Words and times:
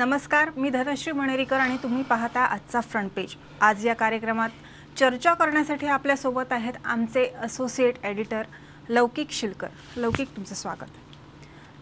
नमस्कार 0.00 0.50
मी 0.56 0.68
धनश्री 0.70 1.12
मणेरीकर 1.12 1.60
आणि 1.60 1.76
तुम्ही 1.82 2.02
पाहता 2.02 2.40
आजचा 2.40 2.80
फ्रंट 2.80 3.10
पेज 3.16 3.34
आज 3.60 3.84
या 3.86 3.94
कार्यक्रमात 3.94 4.50
चर्चा 4.98 5.34
करण्यासाठी 5.34 5.86
आपल्यासोबत 5.86 6.52
आहेत 6.52 6.74
आमचे 6.84 7.24
असोसिएट 7.42 8.04
एडिटर 8.04 8.42
लौकिक 8.88 9.32
शिलकर. 9.32 9.68
लौकिक 9.96 10.28
तुमचं 10.36 10.54
स्वागत. 10.54 10.96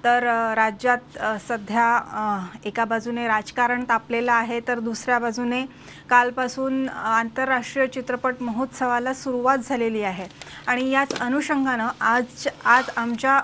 तर 0.05 0.23
राज्यात 0.57 1.19
सध्या 1.49 2.49
एका 2.65 2.85
बाजूने 2.85 3.27
राजकारण 3.29 3.85
तापलेलं 3.89 4.33
आहे 4.33 4.61
तर 4.69 4.79
दुसऱ्या 4.81 5.19
बाजूने 5.19 5.65
कालपासून 6.11 6.89
आंतरराष्ट्रीय 6.89 7.87
चित्रपट 7.87 8.43
महोत्सवाला 8.43 9.15
सुरुवात 9.15 9.59
झालेली 9.69 10.03
आहे. 10.03 10.29
आणि 10.67 10.91
याच 10.91 11.19
अनुषंगानं 11.21 11.89
आज 12.01 12.49
आज 12.65 12.91
आमच्या 12.97 13.41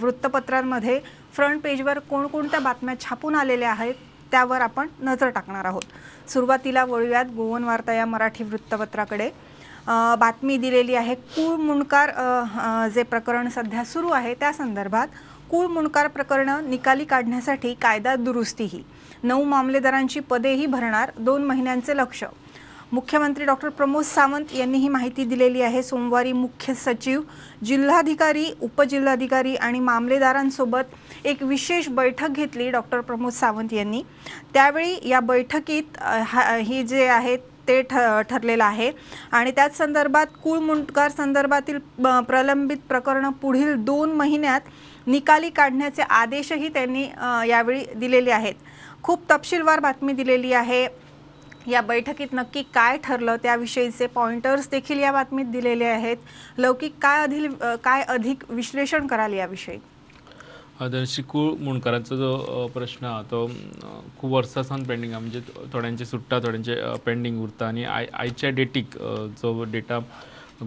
वृत्तपत्रांमध्ये 0.00 1.00
फ्रंट 1.32 1.60
पेजवर 1.62 1.98
कोणकोणत्या 2.10 2.60
बातम्या 2.60 2.94
छापून 3.00 3.34
आलेल्या 3.34 3.70
आहेत 3.70 3.94
त्यावर 4.32 4.60
आपण 4.60 4.88
नजर 5.02 5.28
टाकणार 5.28 5.64
आहोत. 5.64 5.82
सुरुवातीला 6.30 6.84
वळूयात 6.84 7.24
गोवन 7.36 7.64
वार्ता 7.64 7.92
या 7.92 8.06
मराठी 8.06 8.44
वृत्तपत्राकडे. 8.44 9.28
बातमी 10.18 10.56
दिलेली 10.56 10.94
आहे 10.94 11.14
कुळ 11.14 11.56
मुंडकार 11.56 12.10
जे 12.94 13.02
प्रकरण 13.02 13.48
सध्या 13.48 13.84
सुरू 13.84 14.10
आहे 14.10 14.34
त्या 14.40 14.52
संदर्भात 14.52 15.08
कुळ 15.50 15.66
मुंडकार 15.66 16.06
प्रकरणं 16.08 16.70
निकाली 16.70 17.04
काढण्यासाठी 17.04 17.74
कायदा 17.82 18.14
दुरुस्तीही. 18.16 18.82
नऊ 19.22 19.44
मामलेदारांची 19.44 20.20
पदेही 20.20 20.66
भरणार 20.66 21.10
दोन 21.18 21.44
महिन्यांचे 21.44 21.96
लक्ष. 21.96 22.24
मुख्यमंत्री 22.92 23.44
डॉक्टर 23.44 23.68
प्रमोद 23.68 24.04
सावंत 24.04 24.52
यांनी 24.54 24.78
ही 24.78 24.88
माहिती 24.88 25.24
दिलेली 25.24 25.60
आहे. 25.62 25.82
सोमवारी 25.82 26.32
मुख्य 26.32 26.74
सचिव 26.74 27.20
जिल्हाधिकारी 27.64 28.44
उपजिल्हाधिकारी 28.62 29.54
आणि 29.56 29.80
मामलेदारांसोबत 29.80 31.26
एक 31.26 31.42
विशेष 31.42 31.88
बैठक 31.90 32.30
घेतली 32.30 32.68
डॉक्टर 32.70 33.00
प्रमोद 33.00 33.32
सावंत 33.32 33.72
यांनी. 33.72 34.02
त्यावेळी 34.54 34.98
या 35.08 35.20
बैठकीत 35.20 35.96
अ, 36.00 36.56
ही 36.58 36.82
जे 36.82 37.06
आहे 37.08 37.36
ते 37.68 37.80
ठ 37.90 37.94
ठरलेलं 38.30 38.64
आहे 38.64 38.90
आणि 39.32 39.50
त्याच 39.50 39.76
संदर्भात 39.78 40.26
कुळमुंटकार 40.44 41.10
संदर्भातील 41.10 41.78
प्रलंबित 42.28 42.78
प्रकरणं 42.88 43.30
पुढील 43.42 43.74
दोन 43.84 44.12
महिन्यात 44.16 44.60
निकाली 45.06 45.50
काढण्याचे 45.50 46.02
आदेशही 46.02 46.68
त्यांनी 46.68 47.04
यावेळी 47.48 47.84
दिलेले 47.96 48.30
आहेत. 48.30 48.54
खूप 49.02 49.30
तपशीलवार 49.30 49.80
बातमी 49.80 50.12
दिलेली 50.12 50.52
आहे. 50.52 50.86
या 51.68 51.80
बैठकीत 51.80 52.32
नक्की 52.34 52.62
काय 52.74 52.96
ठरलं? 53.04 53.36
त्याविषयीचे 53.42 54.06
पॉइंटर्स 54.14 54.68
देखील 54.70 54.98
या 54.98 55.12
बातमीत 55.12 55.46
दिलेले 55.52 55.84
आहेत. 55.84 56.16
लौकिक 56.58 56.94
काय 57.02 57.22
अधिक 57.22 57.62
काय 57.84 58.02
अधिक 58.08 58.44
विश्लेषण 58.50 59.06
कराल 59.06 59.32
याविषयी? 59.34 59.78
दर्शी 60.92 61.22
कुळ 61.22 61.50
मुणकारांचो 61.60 62.16
जो 62.16 62.66
प्रश्न 62.74 63.06
हा 63.06 63.20
तो 63.30 63.44
अ, 63.46 63.88
खूप 64.18 64.32
वर्सां 64.32 64.62
सावन 64.62 64.84
पेंडींग 64.84 65.10
आहा. 65.12 65.20
म्हणजे 65.20 65.40
थोड्यांचे 65.72 66.04
सुट्टा 66.04 66.38
थोड्यांचे 66.44 66.76
पेंडींग 67.06 67.40
उरता. 67.42 67.66
आनी 67.68 67.84
आय 67.84 68.06
आयच्या 68.20 68.50
डेटीक 68.50 68.96
जो 69.42 69.62
डेटा 69.72 69.98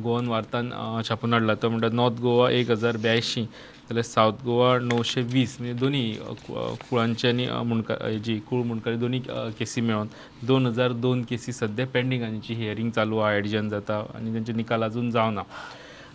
गोवन 0.03 0.27
वार्तान 0.27 0.69
छापून 1.09 1.33
हाडला 1.33 1.53
तो 1.61 1.69
म्हणटा 1.69 1.87
नॉर्थ 1.95 2.19
गोवा 2.21 2.49
एक 2.51 2.71
हजार 2.71 2.97
ब्यायशीं 3.01 3.45
जाल्यार 3.89 4.03
सावथ 4.03 4.43
गोवा 4.45 4.77
णवशे 4.81 5.21
वीस 5.31 5.55
म्हणजे 5.59 5.73
दोनी 5.79 6.03
कुळांची 6.47 7.27
आनी 7.27 7.45
मुणका 7.47 7.63
मुणकार 7.65 8.05
हेजी 8.07 8.37
कुळ 8.49 8.63
मुणकारी 8.65 8.95
दोन्ही 8.97 9.19
केसी 9.59 9.81
मेळोन 9.81 10.07
दोन 10.47 10.65
हजार 10.65 10.91
दोन 11.01 11.21
केसी 11.29 11.51
सद्या 11.53 11.85
पेंडींग 11.87 12.23
आहा 12.23 12.53
हियरींग 12.53 12.89
चालू 12.91 13.17
आहा 13.17 13.33
एडिजन 13.35 13.69
जाता 13.69 14.03
आनी 14.15 14.33
तेंचे 14.33 14.53
निकाल 14.53 14.83
अजून 14.83 15.11
जावना 15.11 15.43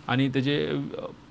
आनी 0.09 0.27
तेजे 0.33 0.55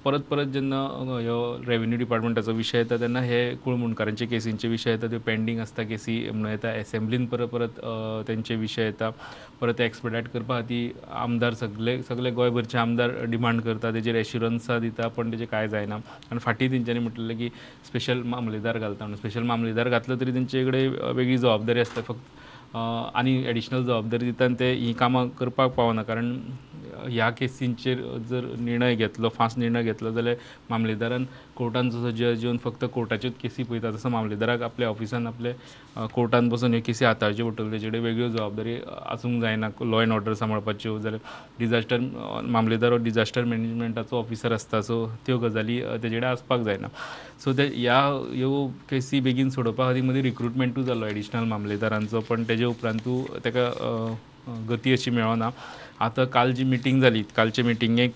परत 0.04 0.24
परत 0.30 0.48
जेन्ना 0.52 0.78
ह्यो 1.06 1.38
रेव्हेन्यू 1.68 1.98
डिपार्टमेंटाचो 1.98 2.52
विशय 2.56 2.78
येता 2.78 2.96
तेन्ना 3.00 3.20
हे 3.20 3.40
कुळ 3.64 3.74
मुणकारांचे 3.76 4.26
केसींचे 4.26 4.68
विशय 4.68 4.90
येता 4.90 5.06
त्यो 5.10 5.18
पेंडींग 5.26 5.58
आसता 5.60 5.82
केसी 5.90 6.14
म्हणून 6.30 6.50
येता 6.50 6.74
एसेंब्लीन 6.74 7.26
परत 7.32 7.48
परत 7.54 7.80
तेंचे 8.28 8.54
विशय 8.56 8.84
येता 8.84 9.10
परत 9.60 9.74
ते 9.78 9.88
करपा 9.88 10.60
खातीर 10.60 11.04
आमदार 11.22 11.54
सगळे 11.60 12.00
सगळे 12.08 12.30
गोंयभरचे 12.30 12.78
आमदार 12.78 13.10
डिमांड 13.30 13.60
करता 13.62 13.92
तेजेर 13.94 14.14
एश्युरन्सां 14.16 14.80
दिता 14.80 15.08
पण 15.16 15.32
तेजें 15.32 15.46
कांय 15.50 15.68
जायना. 15.68 15.94
आनी 16.30 16.38
फाटीं 16.44 16.70
तेंच्यांनी 16.70 17.02
म्हटलेलें 17.02 17.36
की 17.38 17.48
स्पेशल 17.86 18.22
मामलेदार 18.22 18.78
घालता. 18.78 19.04
म्हणून 19.04 19.16
स्पेशल 19.18 19.42
मामलेदार 19.52 19.88
घातलो 19.88 20.16
तरी 20.20 20.34
तेंचे 20.34 20.64
कडेन 20.66 20.94
वेगळी 21.16 21.36
जबाबदारी 21.38 21.80
आसता 21.80 22.00
फक्त 22.08 22.39
आनी 22.74 23.32
एडिशनल 23.50 23.84
जबाबदारी 23.84 24.26
दिता 24.26 24.44
आनी 24.44 24.54
ते 24.58 24.66
ही 24.80 24.92
कामां 24.98 25.26
करपाक 25.38 25.70
पावना. 25.74 26.02
कारण 26.02 26.26
ह्या 27.10 27.28
केसींचेर 27.38 27.98
जर 28.30 28.44
निर्णय 28.58 28.94
घेतलो 28.94 29.28
फास्ट 29.38 29.58
निर्णय 29.58 29.82
घेतलो 29.82 30.10
जाल्यार 30.12 30.36
मामलेदारान 30.70 31.24
कोर्टान 31.60 31.90
जसो 31.90 32.10
जज 32.10 32.44
येवन 32.44 32.56
फक्त 32.64 32.84
कोर्टाच्योच 32.94 33.32
केसी 33.42 33.62
पळयता 33.62 33.90
तसो 33.94 34.08
मामलेदाराक 34.08 34.62
आपल्या 34.62 34.88
ऑफिसान 34.88 35.26
आपले 35.26 35.52
कोर्टान 36.14 36.48
बसून 36.48 36.72
ह्यो 36.74 36.82
केसी 36.86 37.04
हाताळच्यो 37.04 37.48
पडटल्यो 37.48 37.70
तेजे 37.72 37.88
कडेन 37.88 38.02
वेगळ्यो 38.04 38.28
जबाबदारी 38.28 38.76
आसूंक 39.12 39.40
जायना 39.42 39.68
लॉ 39.90 40.00
एंड 40.02 40.12
ऑर्डर 40.12 40.34
सांबाळपाच्यो 40.40 40.98
जाल्यार 40.98 41.20
डिजास्टर 41.58 41.98
मामलेदार 42.56 42.92
हो 42.92 42.96
डिजास्टर 43.04 43.44
मॅनेजमेंटाचो 43.44 44.18
ऑफिसर 44.18 44.52
आसता 44.52 44.80
सो 44.82 45.04
त्यो 45.26 45.38
गजाली 45.38 45.80
तेजे 46.02 46.08
कडेन 46.16 46.24
आसपाक 46.30 46.60
जायना 46.64 46.88
सो 47.44 47.52
ते 47.58 47.66
ह्या 47.74 48.00
ह्यो 48.32 48.66
केसी 48.90 49.20
बेगीन 49.20 49.50
सोडोवपा 49.50 49.88
खातीर 49.88 50.02
मदीं 50.04 50.22
रिक्रुटमेंटूय 50.22 50.84
जालो 50.84 51.06
एडिशनल 51.06 51.44
मामलेदारांचो 51.48 52.20
पण 52.28 52.44
तेजे 52.48 52.64
उपरांतू 52.64 53.22
ताका 53.44 53.70
गती 54.68 54.92
अशी 54.92 55.10
मेळना. 55.10 55.48
आतां 56.00 56.24
काल 56.32 56.52
जी 56.54 56.64
मिटींग 56.64 57.00
जाली 57.00 57.22
कालचे 57.36 57.62
मिटींगेक 57.62 58.12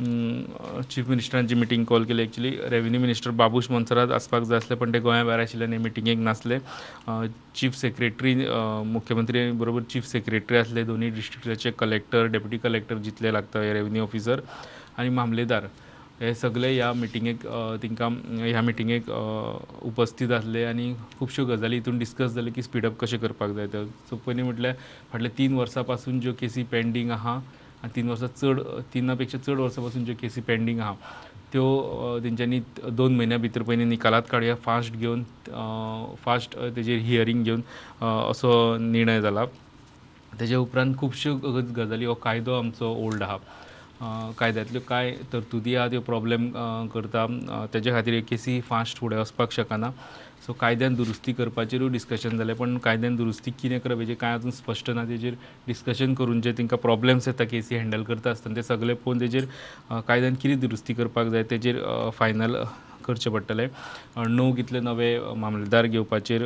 चीफ 0.00 1.08
मिनिस्टरांची 1.08 1.54
मिटींग 1.54 1.84
कॉल 1.88 2.04
केली 2.04 2.22
actually 2.22 2.50
revenue 2.70 3.00
minister 3.00 3.30
Babush 3.40 3.70
Monserrate 3.70 4.10
आसपाक 4.12 4.42
जाय 4.42 4.56
आसले 4.56 4.76
पण 4.76 4.92
ते 4.92 4.98
गोंया 5.00 5.22
भायर 5.24 5.40
आशिल्ल्यान 5.40 5.72
हे 5.72 5.78
मिटिंगेक 5.82 6.18
नासले. 6.18 6.58
चीफ 7.56 7.76
सेक्रेटरी 7.76 8.34
मुख्यमंत्री 8.92 9.50
बरोबर 9.60 9.82
चीफ 9.92 10.06
सेक्रेटरी 10.06 10.58
आसले 10.58 10.84
दोनी 10.84 11.08
डिस्ट्रिक्टाचे 11.10 11.70
कलेक्टर 11.78 12.26
डेप्युटी 12.32 12.58
कलेक्टर 12.64 12.98
जितले 13.08 13.32
लागता 13.32 13.60
हे 13.62 13.72
रेव्हेन्यू 13.72 14.02
ऑफिसर 14.02 14.40
आनी 14.98 15.08
मामलेदार. 15.08 15.66
हे 16.20 16.34
सगळे 16.34 16.72
ह्या 16.74 16.92
मिटिंगेक 16.92 17.46
अ, 17.46 17.76
तिंकां 17.82 18.10
ह्या 18.44 18.60
मिटिंगेक 18.62 19.10
उपस्थित 19.88 20.30
आसले 20.32 20.64
आनी 20.64 20.92
खुबश्यो 21.18 21.44
गजाली 21.46 21.76
हितून 21.76 21.98
डिस्कस 21.98 22.30
जाले 22.34 22.50
की 22.50 22.62
स्पीडअप 22.62 22.98
कशें 23.00 23.18
करपाक 23.20 23.50
जाय. 23.56 23.66
तर 23.72 23.84
सो 24.10 24.16
पयलीं 24.26 24.44
म्हटल्यार 24.44 24.74
फाटले 25.12 25.28
तीन 25.38 25.54
वर्सां 25.54 25.82
पासून 25.84 26.20
ज्यो 26.20 26.32
केसी 26.40 26.62
पेंडींग 26.72 27.10
आहा 27.10 27.40
तीन 27.94 28.08
वर्सां 28.08 28.28
चड 28.28 28.60
तिना 28.92 29.14
पेक्षा 29.14 29.38
चड 29.38 29.58
वर्सां 29.60 29.84
पासून 29.84 30.04
ज्यो 30.04 30.14
केसी 30.20 30.40
पेंडींग 30.40 30.80
आहा 30.80 30.94
त्यो 31.52 32.18
तेंच्यांनी 32.22 32.60
दोन 32.92 33.14
म्हयन्या 33.16 33.38
भितर 33.38 33.62
पयलीं 33.62 33.86
निकालात 33.88 34.22
काडया 34.30 34.54
फास्ट 34.64 34.94
घेवन 34.96 35.22
फास्ट 36.24 36.56
तेजेर 36.76 36.98
हियरींग 37.00 37.42
घेवन 37.44 37.60
असो 38.30 38.52
निर्णय 38.80 39.20
जाला 39.22 39.44
तेजे 40.40 40.56
उपरांत 40.56 40.94
खुबश्यो 40.98 41.34
गजाली 41.76 42.04
हो 42.04 42.14
कायदो 42.22 42.58
आमचो 42.58 42.94
ओल्ड 43.04 43.22
आहा 43.22 43.36
कायद्यांतल्यो 44.02 44.80
कांय 44.88 45.12
तरतुदी 45.32 45.74
आहा 45.74 45.88
त्यो 45.90 46.00
प्रॉब्लेम 46.06 46.48
करता 46.94 47.22
अ, 47.24 47.64
तेजे 47.74 47.90
खातीर 47.92 48.14
हे 48.14 48.20
केसी 48.28 48.60
फास्ट 48.68 48.98
फुडें 48.98 49.16
वचपाक 49.16 49.52
शकना 49.52 49.90
सो 50.46 50.52
कायद्यान 50.60 50.94
दुरुस्ती 50.94 51.32
करपाचेरूय 51.32 51.88
डिस्कशन 51.92 52.36
जालें 52.38 52.54
पण 52.56 52.76
कायद्यान 52.84 53.16
दुरुस्ती 53.16 53.50
कितें 53.60 53.78
करप 53.80 53.98
हेजेर 54.00 54.16
कांय 54.20 54.34
अजून 54.34 54.50
स्पश्ट 54.50 54.90
ना 54.90 55.04
तेजेर 55.08 55.34
डिस्कशन 55.66 56.14
करून 56.14 56.40
जे 56.40 56.52
तांकां 56.58 56.78
प्रॉब्लेम्स 56.78 57.28
येता 57.28 57.44
केसी 57.50 57.76
हँडल 57.76 58.02
करता 58.10 58.30
आसतना 58.30 58.56
ते 58.56 58.62
सगळे 58.62 58.94
पळोवन 58.94 59.20
तेजेर 59.20 59.44
कायद्यान 60.08 60.34
कितें 60.42 60.58
दुरुस्ती 60.60 60.94
करपाक 60.94 61.26
जाय 61.28 61.42
तेजेर 61.50 61.80
फायनल 62.18 62.56
करचें 63.04 63.30
पडटलें. 63.32 63.66
णव 64.28 64.52
कितले 64.56 64.80
नवे 64.80 65.18
मामलेदार 65.36 65.86
घेवपाचेर 65.86 66.42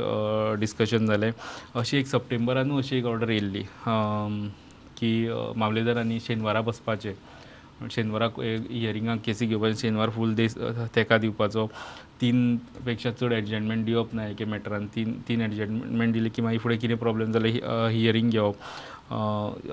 डिस्कशन 0.60 1.06
जालें. 1.06 1.31
अशी 1.81 1.97
एक 1.99 2.06
सप्टेंबरानूय 2.06 2.78
अशी 2.83 2.97
एक 2.99 3.05
ऑर्डर 3.06 3.31
येयल्ली 3.31 3.62
की 5.00 5.12
मामलेदारांनी 5.56 6.19
शेनवारा 6.21 6.60
बसपाचें. 6.60 7.13
शेनवाराक 7.88 8.41
इयरिंगाक 8.41 9.21
केसी 9.24 9.47
घेवपाचें 9.47 9.80
शेनवार 9.80 10.10
फूल 10.10 10.34
दीस 10.34 10.56
तेका 10.94 11.18
दिवपाचो. 11.18 11.66
तीन 12.21 12.56
पेक्षा 12.84 13.10
चड 13.10 13.32
एडजस्टमेंट 13.32 13.84
दिवप 13.84 14.15
ना 14.15 14.27
एके 14.28 14.44
मॅटरान 14.44 14.86
तीन 14.94 15.12
तीन 15.28 15.41
एडजस्टमेंट 15.42 16.12
दिले 16.12 16.28
की 16.28 16.42
मागीर 16.42 16.60
फुडें 16.60 16.78
कितें 16.78 16.97
प्रॉब्लेम 16.98 17.32
जाल्यार 17.32 17.88
हियरींग 17.91 18.30
घेवप. 18.30 18.56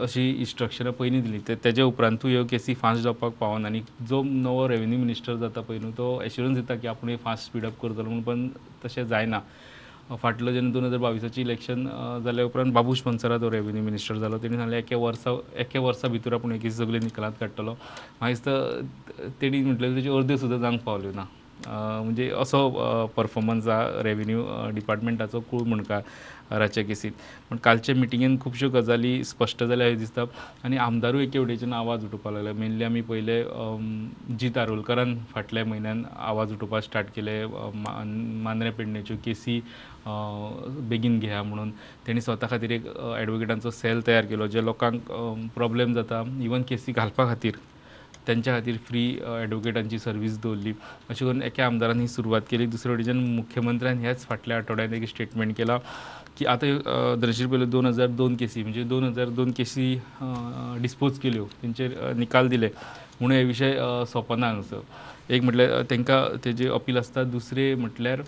अशी 0.03 0.29
इन्स्ट्रक्शनां 0.31 0.93
पयलीं 0.99 1.21
दिली. 1.23 1.39
ते 1.47 1.55
तेजे 1.63 1.81
उपरांतूय 1.81 2.31
ह्यो 2.31 2.45
केसी 2.49 2.73
फास्ट 2.73 3.03
जावपाक 3.03 3.33
पावना 3.39 3.67
आनी 3.67 3.81
जो 4.07 4.23
नवो 4.23 4.67
रेवेन्यू 4.67 4.99
मिनिस्टर 4.99 5.35
जाता 5.43 5.61
पय 5.61 5.79
न्हू 5.79 5.91
तो 5.97 6.07
एश्युरंस 6.25 6.55
दिता 6.57 6.75
की 6.75 6.87
आपूण 6.87 7.15
फास्ट 7.23 7.45
स्पीड 7.45 7.65
अप 7.65 7.79
करतलो 7.81 8.03
म्हणून 8.03 8.21
पण 8.23 8.47
तशें 8.85 9.07
जायना. 9.07 9.39
फाटलो 10.15 10.51
जेन्ना 10.51 10.71
दोन 10.73 10.85
हजार 10.85 10.99
बावीसाचें 10.99 11.41
इलेक्शन 11.41 11.83
जाल्या 12.25 12.45
उपरांत 12.45 12.71
बाबूश 12.73 13.01
पंसरा 13.03 13.37
तो 13.37 13.49
रेव्हेन्यू 13.51 13.83
मिनिस्टर 13.83 14.15
जालो 14.17 14.37
तेणी 14.43 14.57
सांगलें 14.57 14.77
एके 14.77 14.95
वर्सा 14.95 15.31
एके 15.61 15.79
वर्सा 15.79 16.07
भितर 16.07 16.33
आपूण 16.33 16.51
एकीस 16.51 16.63
केसी 16.63 16.83
सगळे 16.83 16.99
निकालांत 16.99 17.33
काडटलो 17.39 17.73
मागीर 18.21 18.35
दिसता 18.35 19.31
तेणी 19.41 19.61
म्हटलें 19.63 19.95
तेज्यो 19.95 20.17
अर्द्यो 20.17 20.37
सुद्दां 20.37 20.59
जावंक 20.59 20.81
पावल्यो 20.83 21.11
ना. 21.15 21.25
म्हणजे 21.65 22.29
असो 22.41 22.67
परफॉर्मन्स 23.15 23.67
हा 23.67 23.81
रेव्हेन्यू 24.03 24.43
डिपार्टमेंटाचो 24.75 25.39
कूळ 25.51 25.63
मुणकाराच्या 25.67 26.83
केसीत 26.85 27.11
पण 27.49 27.57
कालचे 27.63 27.93
मिटिंगेन 27.93 28.37
खुबश्यो 28.41 28.69
गजाली 28.69 29.23
स्पश्ट 29.23 29.63
जाल्या 29.63 29.87
अशें 29.87 29.97
दिसता. 29.99 30.23
आनी 30.65 30.77
आमदारूय 30.77 31.23
एके 31.23 31.39
वटेच्यान 31.39 31.73
आवाज 31.73 32.05
उठोवपाक 32.05 32.33
लागले. 32.33 32.51
मेनली 32.59 32.83
आमी 32.83 33.01
पयले 33.09 33.41
जीत 34.39 34.57
आरोलकरान 34.57 35.17
फाटल्या 35.33 35.65
म्हयन्यान 35.65 36.03
आवाज 36.15 36.53
उठोवपाक 36.53 36.83
स्टार्ट 36.83 37.07
केले. 37.15 37.45
मांद्रे 37.45 38.69
पेडणेच्यो 38.77 39.17
केसी 39.25 39.59
बेगीन 40.89 41.19
घेया 41.19 41.41
म्हणून. 41.43 41.71
तेणी 42.07 42.21
स्वता 42.21 42.47
खातीर 42.49 42.71
एक 42.71 42.85
एडवोकेटांचो 43.19 43.71
सेल 43.71 44.05
तयार 44.07 44.25
केलो 44.25 44.47
जे 44.47 44.65
लोकांक 44.65 45.11
प्रॉब्लेम 45.55 45.93
जाता. 45.93 46.23
इवन 46.41 46.61
केसी 46.69 46.91
घालपा 46.91 47.25
खातीर. 47.29 47.53
त्यांच्या 48.27 48.53
खातीर 48.55 48.75
फ्री 48.87 49.07
एडवोकेटांची 49.41 49.99
सर्वीस 49.99 50.37
दवरली 50.43 50.73
अशें 51.09 51.25
करून 51.25 51.41
एका 51.43 51.65
आमदारान 51.65 51.99
ही 51.99 52.07
सुरवात 52.07 52.41
केली. 52.51 52.65
दुसरे 52.65 52.93
वटेच्यान 52.93 53.17
मुख्यमंत्र्यान 53.35 53.99
ह्याच 53.99 54.25
फाटल्या 54.27 54.57
आठवड्यान 54.57 54.93
एक 54.93 55.07
स्टेटमेंट 55.09 55.55
केला 55.57 55.77
की 56.37 56.45
आतां 56.45 57.19
दर्शीर 57.19 57.47
पयले 57.47 57.65
दोन 57.65 57.85
हजार 57.85 58.07
दोन 58.07 58.35
केसी 58.35 58.61
म्हणजे 58.61 58.83
दोन 58.83 59.03
हजार 59.03 59.29
दोन 59.37 59.51
केसी 59.57 59.93
डिस्पोज 60.81 61.19
केल्यो 61.19 61.45
तेंचेर 61.61 61.95
निकाल 62.15 62.47
दिले. 62.49 62.69
म्हणून 63.19 63.37
हे 63.37 63.43
विशय 63.43 63.79
सोंपना 64.07 64.47
हांगसर 64.47 65.33
एक 65.33 65.43
म्हटल्यार 65.43 65.81
तेंकां 65.89 66.23
तेजे 66.45 66.67
अपील 66.69 66.97
आसता 66.97 67.23
दुसरे 67.23 67.73
म्हटल्यार 67.75 68.21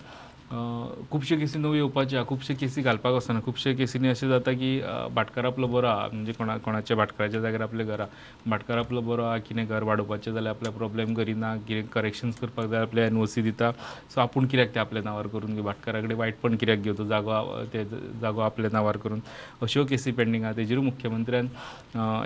खुबशे 0.50 1.06
खुबश्यो 1.10 1.38
केसी 1.38 1.60
नव्यो 1.60 1.74
येवपाच्यो 1.75 2.18
आहा 2.19 2.28
खुबशे 2.28 2.54
केसी 2.60 2.81
घालपाक 2.81 3.13
वचना 3.13 3.40
खुबशे 3.46 3.74
केसींनी 3.78 4.07
अशें 4.10 4.28
जाता 4.30 4.51
की 4.51 4.80
भाटकार 5.16 5.46
आपलो 5.46 5.68
बरो 5.68 5.88
आहा 5.88 6.07
म्हणजे 6.13 6.31
कोणा 6.38 6.56
कोणाच्या 6.66 6.96
भाटकाराच्या 6.98 7.42
जाग्यार 7.42 7.62
आपलें 7.62 7.86
घर 7.86 8.00
आहा 8.00 8.50
भाटकार 8.50 8.78
आपलो 8.78 9.01
बरो 9.01 9.24
आहा 9.24 9.38
कितें 9.38 9.66
घर 9.66 9.84
वाडोवपाचें 9.84 10.31
जाल्यार 10.34 10.56
आपल्या 10.56 10.72
प्रॉब्लेम 10.74 11.13
करिना 11.13 11.56
कितें 11.68 11.88
करेक्शन्स 11.94 12.40
करपाक 12.40 12.69
जाय 12.69 12.81
आपल्या 12.81 13.06
एन 13.06 13.18
ओ 13.18 13.25
सी 13.25 13.42
दिता. 13.42 13.72
सो 14.10 14.22
आपूण 14.22 14.46
कित्याक 14.48 14.74
ते 14.75 14.80
आपल्या 14.80 15.04
नांवार 15.04 15.28
करून 15.28 15.54
घेवं 15.54 15.66
भाटकारा 15.66 16.01
कडेन 16.01 16.18
वायटपण 16.18 16.56
कित्याक 16.56 16.80
घेवं 16.80 16.98
तो 16.98 17.06
जागो 17.07 17.63
ते 17.74 17.84
जागो 18.22 18.42
आपल्या 18.42 18.69
नांवार 18.74 18.98
करून. 19.04 19.19
अश्यो 19.62 19.86
केसी 19.90 20.12
पेंडींग 20.12 20.44
आहा 20.44 20.54
तेजेर 20.57 20.80
मुख्यमंत्र्यान 20.80 21.48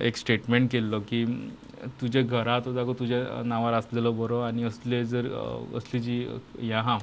एक 0.01 0.17
स्टेटमेंट 0.17 0.71
केल्लो 0.71 0.99
की 1.09 1.25
तुजे 2.01 2.23
घरा 2.23 2.59
तो 2.65 2.73
जागो 2.73 2.93
तुज्या 2.99 3.43
नांवार 3.45 3.73
आसलेलो 3.73 4.11
बरो 4.21 4.39
आनी 4.41 4.63
असले 4.63 5.03
जर 5.05 5.27
असली 5.77 5.99
जी 5.99 6.17
हें 6.61 6.73
आहा 6.73 6.97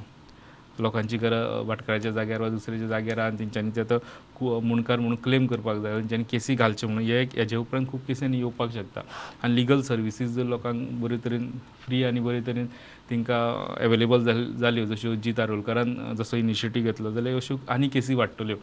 लोकांची 0.79 1.17
घरां 1.17 1.65
वाटकाराच्या 1.67 2.11
जाग्यार 2.13 2.41
वा 2.41 2.49
दुसऱ्याच्या 2.49 2.89
जाग्यार 2.89 3.19
आणि 3.19 3.29
आनी 3.29 3.39
तेंच्यांनी 3.39 3.71
ते 3.77 3.81
आतां 3.81 4.61
मुणकार 4.67 4.99
म्हणून 4.99 5.17
क्लेम 5.25 5.47
करपाक 5.47 5.77
जाय. 5.83 5.97
तेंच्यांनी 5.99 6.25
केसी 6.31 6.55
घालचे 6.55 6.87
म्हणून 6.87 7.05
हे 7.05 7.21
एक 7.23 7.37
हेजे 7.39 7.57
उपरांत 7.57 7.87
खूब 7.91 8.01
केसींनी 8.09 8.39
येवपाक 8.39 8.73
शकता. 8.75 9.01
आनी 9.43 9.55
लिगल 9.57 9.81
सर्विसीस 9.89 10.31
जर 10.35 10.45
लोकांक 10.45 10.89
बरे 11.01 11.17
तरेन 11.25 11.51
फ्री 11.85 12.03
आनी 12.05 12.21
बरे 12.21 12.41
तरेन 12.47 12.67
तेंकां 13.11 13.41
एवेलेबल 13.85 14.25
जाल्यो 14.61 14.85
जश्यो 14.95 15.15
जीत 15.23 15.41
आरोलकरान 15.41 15.97
जसो 16.19 16.37
इनिशिएटीव 16.37 16.85
घेतलो 16.85 17.11
जाल्यार 17.13 17.37
अश्यो 17.37 17.57
आनी 17.69 17.89
केसी 17.93 18.15
वाडटल्यो 18.15 18.57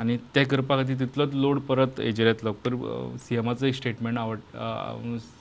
आनी 0.00 0.16
ते 0.34 0.42
करपा 0.44 0.76
खातीर 0.76 0.98
तितलोच 1.00 1.34
लोड 1.34 1.58
परत 1.68 2.00
हेजेर 2.00 2.26
येतलो 2.26 2.52
पर 2.64 2.74
सी 3.24 3.36
एमाचो 3.36 3.66
एक 3.66 3.74
स्टेटमेंट 3.74 4.18
आवड 4.18 4.38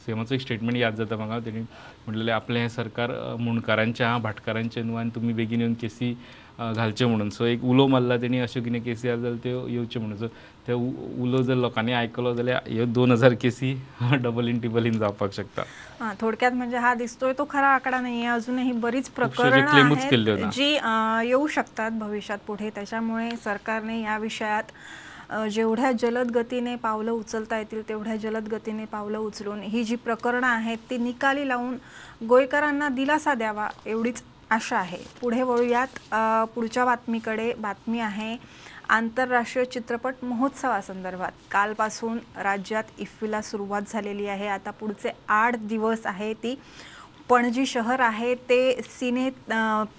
सी 0.06 0.12
एमाचो 0.12 0.36
एक 0.36 0.42
स्टेटमेंट 0.42 0.78
याद 0.78 0.96
जाता 0.96 1.16
म्हाका 1.18 1.40
तेणी 1.46 1.62
म्हटलेलें 1.62 2.32
आपलें 2.34 2.60
हें 2.62 2.68
सरकार 2.70 3.12
अ, 3.12 3.36
मुणकारांचें 3.40 4.06
आहा 4.06 4.18
भाटकारांचें 4.18 4.84
न्हू 4.86 4.96
आनी 4.98 5.10
तुमी 5.16 5.34
बेगीन 5.34 5.62
येवन 5.62 5.74
केसी 5.82 6.14
घालचे 6.60 7.06
म्हणून. 7.06 7.30
सो 7.30 7.46
एक 7.46 7.64
उलो 7.66 7.86
मारला 7.88 8.18
तेणी 8.22 8.40
अश्यो 8.40 8.62
कितें 8.64 8.82
केसी 8.84 9.10
आसा 9.10 9.22
जाल्यार 9.22 9.38
त्यो 9.44 9.68
येवच्यो 9.68 10.02
म्हणून 10.02 10.18
सो 10.18 10.28
ते 10.68 10.74
उलो 10.74 11.42
जर 11.44 11.56
लोकांनी 11.56 11.92
आयकलो 11.94 12.34
जाल्यार 12.36 12.68
ह्यो 12.68 12.86
दोन 12.86 13.12
हजार 13.12 13.34
केसी 13.42 13.74
डबल 14.24 14.48
इन 14.48 14.60
टिबल 14.62 14.86
इन 14.86 14.98
जावपाक 15.00 15.34
शकता. 15.34 15.64
हा 16.00 16.14
थोडक्यात 16.22 16.52
म्हणजे 16.52 16.78
हा 16.78 16.94
दिसतोय 16.94 17.34
तो 17.38 17.46
खरा 17.50 17.68
आकडा 17.76 18.00
नाहीये. 18.02 18.26
अजूनही 18.28 18.72
बरीच 18.72 19.10
प्रकरणं. 19.10 20.50
जी 20.54 20.72
येऊ 21.30 21.48
शकतात 21.48 21.92
भविष्यात 22.00 22.40
पुढे. 22.48 22.70
त्याच्यामुळे 22.76 23.30
सरकारने 23.44 24.02
या 24.02 24.18
विषयात 24.18 24.72
जेवढ्या 25.52 25.92
जलद 26.00 26.32
गतीने 26.32 26.76
पावलं 26.76 27.12
उचलता 27.12 27.58
येतील 27.58 27.88
तेवढ्या 27.90 28.16
जलद 28.16 28.48
गतीने 28.50 28.86
पावलं 28.86 29.18
उचलून 29.18 29.62
ही 29.62 29.84
जी 29.84 29.96
प्रकरणं 29.96 30.48
आहेत 30.48 30.78
ती 30.90 30.98
निकाली 30.98 31.48
लावून 31.48 31.78
गोयकरांना 32.30 32.90
दिलासा 32.90 33.34
द्यावा 33.34 33.68
एवढीच 33.86 34.22
आशा 34.52 34.78
आहे. 34.78 34.98
पुढे 35.22 35.42
वळूयात. 35.42 36.14
पुढच्या 36.56 36.86
बातमीकडे 36.86 37.52
बातमी 37.60 38.00
आहे 38.00 38.36
आंतरराष्ट्रीय 38.90 39.66
चित्रपट 39.66 40.24
महोत्सवासंदर्भात. 40.24 41.32
कालपासून 41.52 42.18
राज्यात 42.38 43.00
इफ्फीला 43.00 43.42
सुरुवात 43.42 43.82
झालेली 43.94 44.28
आहे. 44.28 44.48
आता 44.48 44.72
पुढचे 44.72 45.12
आठ 45.28 45.56
दिवस 45.60 46.06
आहे 46.06 46.34
ती. 46.34 46.56
पणजी 47.30 47.66
शहर 47.66 48.00
आहे 48.00 48.34
ते 48.50 48.82
सिने 48.84 49.30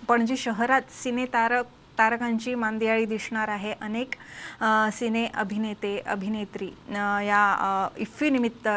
पणजी 0.08 0.36
शहरात 0.36 0.90
सिनेतारक 1.02 1.66
तारकांची 1.98 2.54
मांदियाळी 2.54 3.04
दिसणार 3.06 3.48
आहे 3.48 3.72
अनेक 3.80 4.14
सिने 4.94 5.24
अभिनेते 5.34 5.96
अभिनेत्री 6.06 6.68
या 7.26 7.88
इफ्फीनिमित्त 7.98 8.68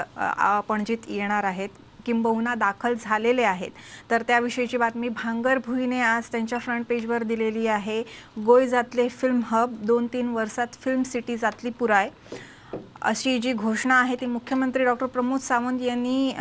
पणजीत 0.67 1.09
येणार 1.09 1.43
आहेत. 1.43 1.69
किंबहुना 2.05 2.53
दाखल 2.55 2.93
झालेले 2.95 3.43
आहेत. 3.43 3.71
तर 4.09 4.21
त्याविषयीची 4.27 4.77
बातमी 4.77 5.09
भांगर 5.09 5.57
भुईने 5.65 5.99
आज 6.01 6.31
त्यांच्या 6.31 6.59
फ्रंट 6.59 6.85
पेजवर 6.89 7.23
दिलेली 7.23 7.65
आहे. 7.67 8.01
गोय 8.45 8.67
जातले 8.67 9.07
फिल्म 9.09 9.41
हब 9.45 9.75
दोन 9.85 10.07
तीन 10.13 10.29
वर्षात 10.33 10.81
फिल्म 10.83 11.03
सिटी 11.03 11.37
जातली 11.37 11.69
पुराय. 11.79 12.09
अशी 13.01 13.37
जी 13.39 13.51
घोषणा 13.53 13.95
आहे 13.95 14.15
ती 14.21 14.25
मुख्यमंत्री 14.25 14.83
डॉक्टर 14.85 15.05
प्रमोद 15.05 15.39
सावंत 15.41 15.81
यांनी 15.81 16.31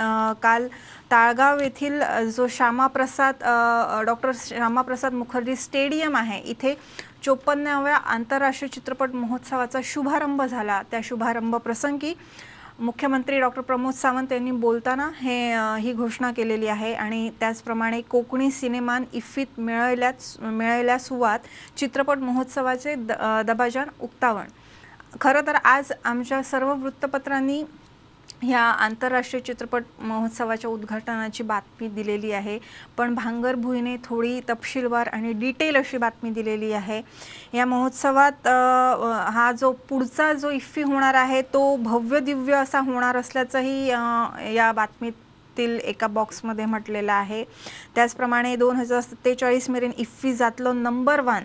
काल 0.42 0.66
ताळगाव 1.10 1.60
येथील 1.60 2.02
जो 2.36 2.46
श्यामाप्रसाद 2.50 3.42
डॉक्टर 4.06 4.30
श्यामाप्रसाद 4.46 5.12
मुखर्जी 5.14 5.56
स्टेडियम 5.56 6.16
आहे 6.16 6.40
इथे 6.50 6.74
चोपन्नाव्या 7.24 7.96
आंतरराष्ट्रीय 7.96 8.68
चित्रपट 8.74 9.14
महोत्सवाचा 9.14 9.80
शुभारंभ 9.84 10.42
झाला. 10.42 10.82
त्या 10.90 11.00
शुभारंभ 11.04 11.56
प्रसंगी 11.56 12.14
मुख्यमंत्री 12.78 13.38
डॉक्टर 13.40 13.62
प्रमोद 13.62 13.94
सावंत 13.94 14.32
यांनी 14.32 14.50
बोलताना 14.50 15.08
हे 15.20 15.38
ही 15.82 15.92
घोषणा 15.92 16.30
केलेली 16.32 16.66
आहे 16.68 16.92
आणि 16.94 17.30
त्याचप्रमाणे 17.40 18.00
कोकणी 18.10 18.50
सिनेमान 18.50 19.04
इफ्फीत 19.12 19.58
मिळवल्यात 19.58 20.42
मिळवल्या 20.42 20.98
सुवात 20.98 21.38
चित्रपट 21.78 22.18
महोत्सवाचे 22.18 22.94
द 22.94 23.12
दबाजान 23.46 23.88
उक्तावण. 24.00 24.46
खरं 25.20 25.46
तर 25.46 25.54
आज 25.64 25.92
आमच्या 26.04 26.42
सर्व 26.42 26.72
वृत्तपत्रांनी 26.82 27.62
ह्या 28.42 28.60
आंतरराष्ट्रीय 28.60 29.40
चित्रपट 29.42 29.82
महोत्सवाच्या 29.98 30.70
उद्घाटनाची 30.70 31.42
बातमी 31.42 31.88
दिलेली 31.88 32.32
आहे. 32.32 32.58
पण 32.96 33.14
भांगर 33.14 33.54
भुईने 33.54 33.96
थोडी 34.04 34.40
तपशीलवार 34.48 35.08
आणि 35.12 35.32
डिटेल 35.32 35.76
अशी 35.76 35.98
बातमी 35.98 36.30
दिलेली 36.30 36.72
आहे. 36.72 37.00
या 37.54 37.64
महोत्सवात 37.66 38.48
हा 39.34 39.50
जो 39.60 39.72
पुढचा 39.88 40.32
जो 40.32 40.50
इफ्फी 40.50 40.82
होणार 40.82 41.14
आहे 41.14 41.42
तो 41.54 41.76
भव्य 41.82 42.20
दिव्य 42.20 42.54
असा 42.54 42.80
होणार 42.86 43.16
असल्याचंही 43.16 43.86
या 43.86 44.70
बातमीत 44.76 45.12
तील 45.56 45.78
एका 45.84 46.06
बॉक्समध्ये 46.06 46.64
म्हटलेलं 46.64 47.12
आहे. 47.12 47.44
त्याचप्रमाणे 47.94 48.56
दोन 48.56 48.76
हजार 48.76 49.00
सत्तेचाळीस 49.00 49.70
मेरेन 49.70 49.92
इफ्फी 49.98 50.32
जातलो 50.34 50.72
नंबर 50.72 51.20
वन 51.20 51.44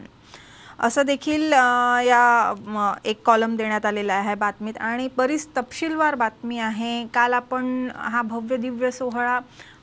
असं 0.82 1.06
देखील 1.06 1.52
या 1.52 2.94
एक 3.06 3.22
कॉलम 3.26 3.56
देण्यात 3.56 3.86
आलेला 3.86 4.14
आहे 4.14 4.36
बातमीत. 4.36 4.78
आणि 4.80 5.08
बरीच 5.18 5.48
तपशीलवार 5.58 6.16
बातमी 6.16 6.60
आहे. 6.60 7.06
काल 7.14 7.34
आपण 7.34 7.88
हा 7.96 8.22
भव्य 8.22 8.58
दिव्य 8.58 8.92
सोहळा 8.92 9.40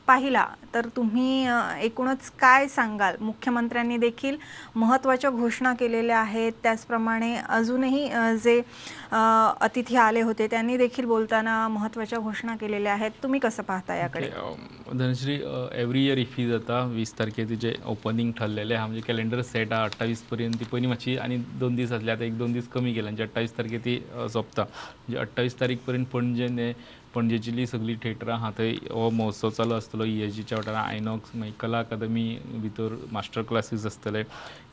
पाहिला 0.09 0.47
तर 0.75 0.87
तुम्ही 0.97 1.47
एकूणच 1.83 2.31
काय 2.41 2.67
सांगाल? 2.69 3.15
मुख्यमंत्र्यांनी 3.21 3.97
देखील 3.99 4.37
महत्त्वाच्या 4.77 5.31
घोषणा 5.31 5.73
केलेल्या 5.75 6.19
आहेत. 6.19 6.53
त्याचप्रमाणे 6.63 7.35
अजूनही 7.49 8.09
जे 8.45 8.61
अतिथी 9.61 9.97
आले 9.99 10.21
होते 10.23 10.47
त्यांनी 10.47 10.77
देखील 10.77 11.05
बोलताना 11.07 11.57
महत्त्वाच्या 11.69 12.19
घोषणा 12.19 12.57
केलेल्या 12.57 12.93
आहेत. 12.93 13.11
तुम्ही 13.23 13.41
कसं 13.41 13.63
पाहता 13.63 13.95
याकडे? 13.97 14.31
धनश्री 14.93 15.35
एवरी 15.73 16.05
इयर 16.07 16.19
इफी 16.19 16.47
जाता 16.49 16.81
वीस 16.91 17.13
तारखे 17.19 17.45
तिचे 17.49 17.73
ओपनिंग 17.87 18.33
ठरलेले 18.39 18.75
हा 18.75 18.87
म्हणजे 18.87 19.03
कॅलेंडर 19.07 19.43
सेट 19.45 19.73
हा 19.73 19.83
अठ्ठावीस 19.85 20.23
पर्यंत 20.31 20.55
ती 20.61 20.65
पयलीं 20.73 20.89
मातशी 20.89 21.17
आनी 21.19 21.37
दोन 21.61 21.75
दीस 21.77 21.93
आसले 21.93 22.11
आतां 22.11 22.27
एक 22.27 22.39
दोन 22.39 22.53
दीस 22.53 22.69
कमी 22.69 22.93
केला 22.95 23.05
म्हणजे 23.05 23.23
अठ्ठावीस 23.23 23.57
तारखे 23.59 23.79
ती 23.85 23.97
अ, 24.15 24.27
सोंपता 24.29 24.63
म्हणजे 24.63 25.19
अठ्ठावीस 25.21 25.61
तारीख 25.61 25.77
पर्यंत 25.87 26.07
पणजेन 26.13 26.59
हे 26.59 26.73
पणजेची 27.15 27.67
सगळीं 27.67 27.97
थिएटरां 28.03 28.37
आहा 28.37 28.51
थंय 28.59 28.75
हो 28.91 29.09
महोत्सव 29.11 29.51
चालू 29.51 29.75
आसतलो 29.75 30.05
इएजीच्या 30.05 30.59
वाठारांत 30.59 30.85
आयनॉक्स 30.85 31.35
मागीर 31.35 31.55
कला 31.61 31.79
अकादमी 31.79 32.27
भितर 32.63 32.95
मास्टर 33.13 33.43
क्लासीस 33.49 33.87
आसतले 33.87 34.23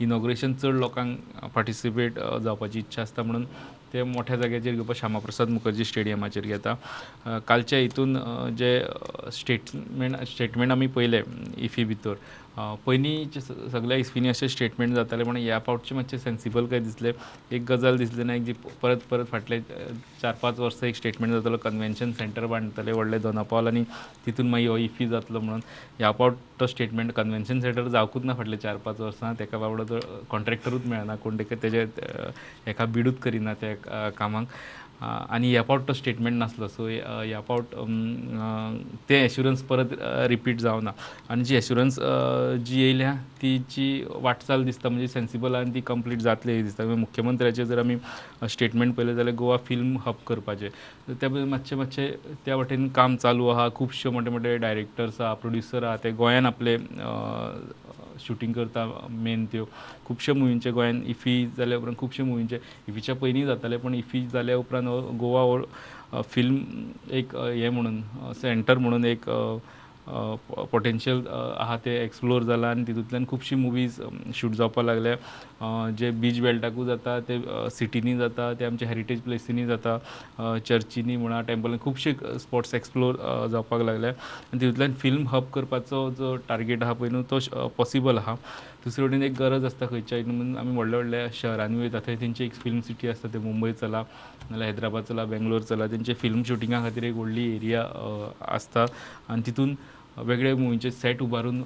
इनॉग्रेशन 0.04 0.54
चड 0.54 0.76
लोकांक 0.80 1.46
पार्टिसिपेट 1.54 2.20
जावपाची 2.44 2.80
इच्छा 2.80 3.02
आसता 3.02 3.24
म्हणून 3.24 3.46
ते 3.96 4.04
मोठ्या 4.04 4.36
जाग्याचेर 4.38 4.74
घेवपा 4.74 4.94
श्यामाप्रसाद 5.00 5.50
मुखर्जी 5.50 5.86
स्टेडियमाचेर 5.86 6.46
घेता. 6.46 6.76
कालच्या 7.48 7.80
हितून 7.80 8.18
जे 8.58 8.80
स्टेटमेंट 9.34 10.24
स्टेटमेंट 10.28 10.72
आमी 10.72 10.88
पयले 10.96 11.22
इफी 11.58 11.84
भितर. 11.84 12.14
पयलींचे 12.86 13.42
सगळ्या 13.42 13.70
सगळे 13.72 14.00
इस्पिनी 14.00 14.30
अशे 14.30 14.48
स्टेटमेंट 14.50 14.94
जाताले 14.96 15.24
पण 15.24 15.38
ह्या 15.38 15.58
फावटचे 15.66 15.96
मातशे 15.96 16.18
सेन्सिबल 16.18 16.66
काय 16.66 16.80
दिसले? 16.80 17.12
एक 17.52 17.64
गजाल 17.72 17.98
दिसली 17.98 18.24
ना 18.24 18.34
एक 18.36 18.44
जी 18.46 18.54
परत 18.82 18.98
परत 19.10 19.26
फाटले 19.32 19.60
चार 20.22 20.34
पांच 20.42 20.60
वर्सां 20.60 20.90
एक 20.90 20.96
स्टेटमेंट 20.96 21.34
जातालो 21.34 21.58
कन्वेन्शन 21.64 22.12
सेंटर 22.20 22.46
बांदतले 22.46 22.92
व्हडले 22.92 23.20
दोनापावल 23.20 23.68
आनी 23.68 23.84
तितून 24.26 24.50
मागीर 24.50 24.70
हो 24.70 24.78
इफी 24.78 25.08
जातलो 25.08 25.40
म्हणून. 25.40 25.62
ह्या 26.00 26.12
फावट 26.12 26.34
तो 26.60 26.68
स्टेटमेंट 26.68 27.12
कन्वेन्शन 27.14 27.60
सेंटर 27.62 27.88
जावंकूच 27.88 28.26
ना 28.26 28.34
फाटले 28.34 28.58
चार 28.58 28.78
पांच 28.86 29.00
वर्सां 29.00 29.34
तेका 29.40 29.58
बाबडो 29.58 29.84
तो 29.90 30.00
कॉन्ट्रॅक्टरूच 30.30 30.86
मेळना 30.86 31.16
कोण 31.24 31.38
तेका 31.40 31.56
तेजे 31.64 31.86
हेका 32.68 32.86
बिडूच 32.86 33.20
करिना 33.24 33.54
त्या 33.62 33.76
कामांक 34.18 34.48
आनी 35.04 35.50
ह्या 35.52 35.62
फावट 35.64 35.88
तो 35.88 35.94
स्टेटमेंट 35.94 36.38
नासलो 36.38 36.68
सो 36.68 36.88
ह्या 36.88 37.40
फावट 37.48 37.74
ते 39.10 39.16
एश्युरन्स 39.24 39.62
परत 39.70 39.94
रिपीट 40.30 40.60
जावना 40.60 40.92
आनी 41.30 41.44
जी 41.46 41.56
एश्युरन्स 41.56 42.00
जी 42.66 42.80
येयल्या 42.82 43.14
तिची 43.42 43.88
वाटचाल 44.10 44.64
दिसता 44.66 44.90
म्हणजे 44.90 45.08
सेन्सिबल 45.08 45.56
आनी 45.56 45.74
ती 45.76 45.82
कंप्लीट 45.88 46.20
जातली 46.20 46.62
दिसता. 46.62 46.84
म्हणजे 46.84 47.00
मुख्यमंत्र्याचे 47.00 47.66
जर 47.66 47.80
आमी 47.80 47.96
स्टेटमेंट 48.50 48.96
पळयलें 48.96 49.16
जाल्यार 49.16 49.36
गोवा 49.38 49.58
फिल्म 49.68 49.98
हब 50.06 50.24
करपाचें 50.28 50.70
त्या 51.20 51.30
बद्दल 51.30 51.48
मातशें 51.50 51.76
मातशें 51.78 52.36
त्या 52.46 52.56
वटेन 52.56 52.88
काम 52.96 53.16
चालू 53.16 53.48
आहा. 53.48 53.68
खुबशे 53.76 54.10
मोठे 54.10 54.30
मोठे 54.30 54.58
डायरेक्टर्स 54.58 55.22
आहा 55.22 55.34
प्रोड्युसर 55.44 55.84
आहा 55.84 55.98
ते 56.04 56.12
गोंयान 56.12 56.46
आपले 56.46 56.78
शुटींग 58.20 58.54
करता 58.54 58.86
मेन 59.10 59.46
त्यो. 59.52 59.66
खुबशे 60.06 60.34
मुवींचे 60.34 60.72
गोंयान 60.72 61.02
इफी 61.08 61.46
जाल्या 61.58 61.78
उपरांत 61.78 61.98
खुबशे 61.98 62.24
मुवींचे 62.24 62.60
इफीच्या 62.90 63.16
पयलीं 63.16 63.46
जाताले 63.46 63.78
पूण 63.78 63.94
इफी 63.96 64.26
जाल्या 64.34 64.58
उपरांत 64.58 64.88
हो 64.88 65.00
गोवा 65.20 65.42
हो 65.42 66.22
फिल्म 66.32 66.58
एक 67.12 67.36
हें 67.36 67.70
म्हणून 67.70 68.02
सेंटर 68.42 68.78
म्हणून 68.78 69.06
एक 69.06 69.30
पोटेन्शियल 70.08 71.24
आहा 71.28 71.78
ते 71.86 71.96
एक्सप्लोर 72.04 72.44
जाला 72.44 72.70
आनी 72.70 72.84
तितूंतल्यान 72.88 73.26
खुबशीं 73.30 73.58
मुवीज 73.58 74.00
शूट 74.36 74.52
जावपाक 74.56 74.86
लागल्या. 74.86 75.16
जे 75.98 76.10
बीच 76.22 76.40
बेल्टाकूय 76.42 76.86
जाता 76.86 77.20
ते 77.28 77.40
सिटीनी 77.76 78.16
जाता 78.18 78.52
ते 78.60 78.66
आमच्या 78.66 78.88
हेरिटेज 78.90 79.22
प्लेसींनी 79.22 79.66
जाता 79.66 79.98
चर्चींनी 80.38 80.86
चर्चीनी 80.86 81.16
म्हणा 81.18 81.42
टेम्पलांनी 81.48 81.78
खुबशे 81.84 82.14
स्पॉट्स 82.40 82.74
एक्सप्लोर 82.76 83.16
जावपाक 83.52 83.82
लागल्या. 83.82 84.10
आनी 84.10 84.60
तितूंतल्यान 84.60 84.94
फिल्म 85.02 85.28
हब 85.28 85.50
करपाचो 85.54 86.10
जो 86.18 86.36
टार्गेट 86.50 86.84
आहा 86.84 86.94
पय 86.94 87.10
न्हू 87.10 87.24
तो 87.32 87.68
पॉसिबल 87.78 88.18
आहा 88.18 88.36
दुसरे 88.86 89.06
वटेन 89.06 89.24
एक 89.24 89.34
गरज 89.40 89.66
आसता 89.66 89.86
खंयच्या 89.90 90.18
म्हणून 90.26 90.58
आमी 90.58 90.76
व्हडल्या 90.76 91.00
व्हडल्या 91.00 91.28
शहरांनी 91.34 91.80
वयता. 91.80 92.00
थंय 92.08 92.16
तेंची 92.22 92.44
एक 92.46 92.54
फिल्म 92.54 92.80
सिटी 92.88 93.08
आसता 93.08 93.34
ते 93.34 93.40
मुंबय 93.40 93.74
चला 93.74 94.04
नाल्यार 94.50 94.70
हैदराबाद 94.70 95.04
चला 95.04 95.24
बेंगलोर 95.26 95.62
चला. 95.62 95.88
तेंचे 95.88 96.14
फिल्म 96.14 96.44
शुटिंगा 96.48 96.82
खातीर 96.84 97.04
एक 97.04 97.14
व्हडली 97.16 97.56
एरिया 97.56 97.82
आसता 98.56 98.86
आनी 99.30 99.42
तितून 99.46 99.76
वेगळे 100.18 100.54
मुवींचे 100.54 100.92
सेट 100.92 101.22
उबारून 101.22 101.64